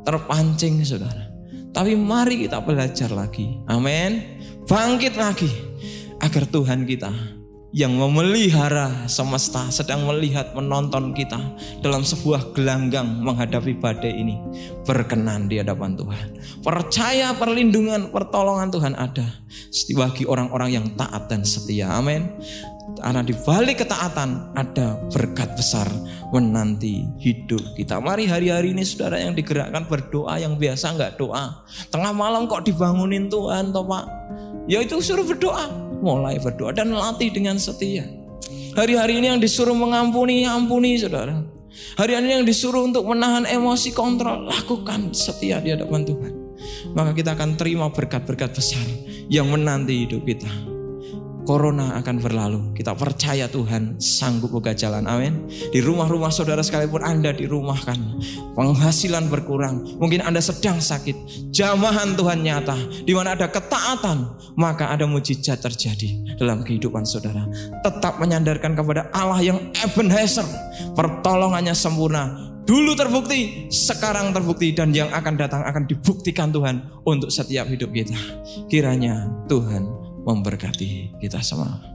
terpancing 0.07 0.81
saudara. 0.87 1.29
Tapi 1.75 1.93
mari 1.93 2.49
kita 2.49 2.65
belajar 2.65 3.13
lagi. 3.13 3.61
Amin. 3.69 4.41
Bangkit 4.65 5.21
lagi 5.21 5.53
agar 6.25 6.49
Tuhan 6.49 6.89
kita 6.89 7.13
yang 7.75 7.99
memelihara 7.99 9.11
semesta 9.11 9.67
sedang 9.75 10.07
melihat 10.07 10.55
menonton 10.55 11.11
kita 11.11 11.39
dalam 11.83 12.07
sebuah 12.07 12.55
gelanggang 12.55 13.19
menghadapi 13.27 13.75
badai 13.83 14.15
ini 14.15 14.39
berkenan 14.87 15.51
di 15.51 15.59
hadapan 15.59 15.99
Tuhan. 15.99 16.27
Percaya 16.63 17.35
perlindungan 17.35 18.15
pertolongan 18.15 18.71
Tuhan 18.71 18.95
ada 18.95 19.27
bagi 19.99 20.25
orang-orang 20.29 20.71
yang 20.71 20.87
taat 20.95 21.27
dan 21.27 21.43
setia. 21.43 21.91
Amin. 21.91 22.31
Karena 22.97 23.21
di 23.21 23.35
balik 23.35 23.85
ketaatan 23.85 24.57
ada 24.57 24.97
berkat 25.13 25.53
besar 25.59 25.85
menanti 26.33 27.05
hidup 27.21 27.61
kita. 27.77 28.01
Mari 28.01 28.25
hari-hari 28.25 28.73
ini 28.73 28.87
saudara 28.87 29.21
yang 29.21 29.37
digerakkan 29.37 29.85
berdoa 29.85 30.39
yang 30.41 30.57
biasa 30.57 30.97
nggak 30.97 31.21
doa. 31.21 31.67
Tengah 31.93 32.15
malam 32.17 32.49
kok 32.49 32.65
dibangunin 32.65 33.29
Tuhan 33.29 33.75
toh 33.75 33.85
Pak. 33.85 34.05
Ya 34.67 34.83
itu 34.83 34.99
suruh 34.99 35.23
berdoa 35.23 35.86
mulai 36.01 36.41
berdoa 36.41 36.73
dan 36.73 36.93
latih 36.93 37.33
dengan 37.33 37.57
setia. 37.61 38.05
Hari-hari 38.77 39.25
ini 39.25 39.33
yang 39.33 39.41
disuruh 39.41 39.73
mengampuni, 39.73 40.45
ampuni 40.45 41.01
saudara. 41.01 41.41
Hari-hari 41.97 42.25
ini 42.29 42.35
yang 42.41 42.49
disuruh 42.49 42.85
untuk 42.85 43.09
menahan 43.09 43.49
emosi 43.49 43.93
kontrol, 43.93 44.49
lakukan 44.49 45.13
setia 45.17 45.61
di 45.61 45.73
hadapan 45.73 46.05
Tuhan. 46.05 46.33
Maka 46.93 47.13
kita 47.13 47.37
akan 47.37 47.57
terima 47.57 47.89
berkat-berkat 47.93 48.53
besar 48.53 48.85
yang 49.29 49.49
menanti 49.49 50.05
hidup 50.05 50.25
kita. 50.25 50.76
Corona 51.47 51.95
akan 52.03 52.19
berlalu. 52.19 52.61
Kita 52.75 52.99
percaya 52.99 53.47
Tuhan 53.47 54.03
sanggup 54.03 54.51
buka 54.51 54.75
jalan. 54.75 55.07
Amin. 55.07 55.47
Di 55.47 55.79
rumah-rumah 55.79 56.35
saudara 56.35 56.61
sekalipun 56.61 57.07
Anda 57.07 57.31
dirumahkan. 57.31 57.97
Penghasilan 58.59 59.31
berkurang. 59.31 59.87
Mungkin 60.03 60.27
Anda 60.27 60.43
sedang 60.43 60.83
sakit. 60.83 61.49
Jamahan 61.55 62.19
Tuhan 62.19 62.43
nyata. 62.43 62.75
Di 63.07 63.15
mana 63.15 63.39
ada 63.39 63.47
ketaatan. 63.47 64.43
Maka 64.59 64.91
ada 64.91 65.07
mujizat 65.07 65.63
terjadi 65.63 66.35
dalam 66.35 66.67
kehidupan 66.67 67.07
saudara. 67.07 67.47
Tetap 67.87 68.19
menyandarkan 68.19 68.75
kepada 68.75 69.07
Allah 69.15 69.39
yang 69.39 69.71
Ebenezer. 69.87 70.45
Pertolongannya 70.99 71.73
sempurna. 71.73 72.53
Dulu 72.67 72.99
terbukti, 72.99 73.71
sekarang 73.71 74.35
terbukti 74.35 74.75
dan 74.75 74.91
yang 74.91 75.07
akan 75.15 75.39
datang 75.39 75.63
akan 75.63 75.87
dibuktikan 75.87 76.51
Tuhan 76.51 76.83
untuk 77.07 77.31
setiap 77.31 77.71
hidup 77.71 77.95
kita. 77.95 78.19
Kiranya 78.67 79.31
Tuhan 79.47 80.06
memberkati 80.27 81.15
kita 81.23 81.39
semua. 81.39 81.95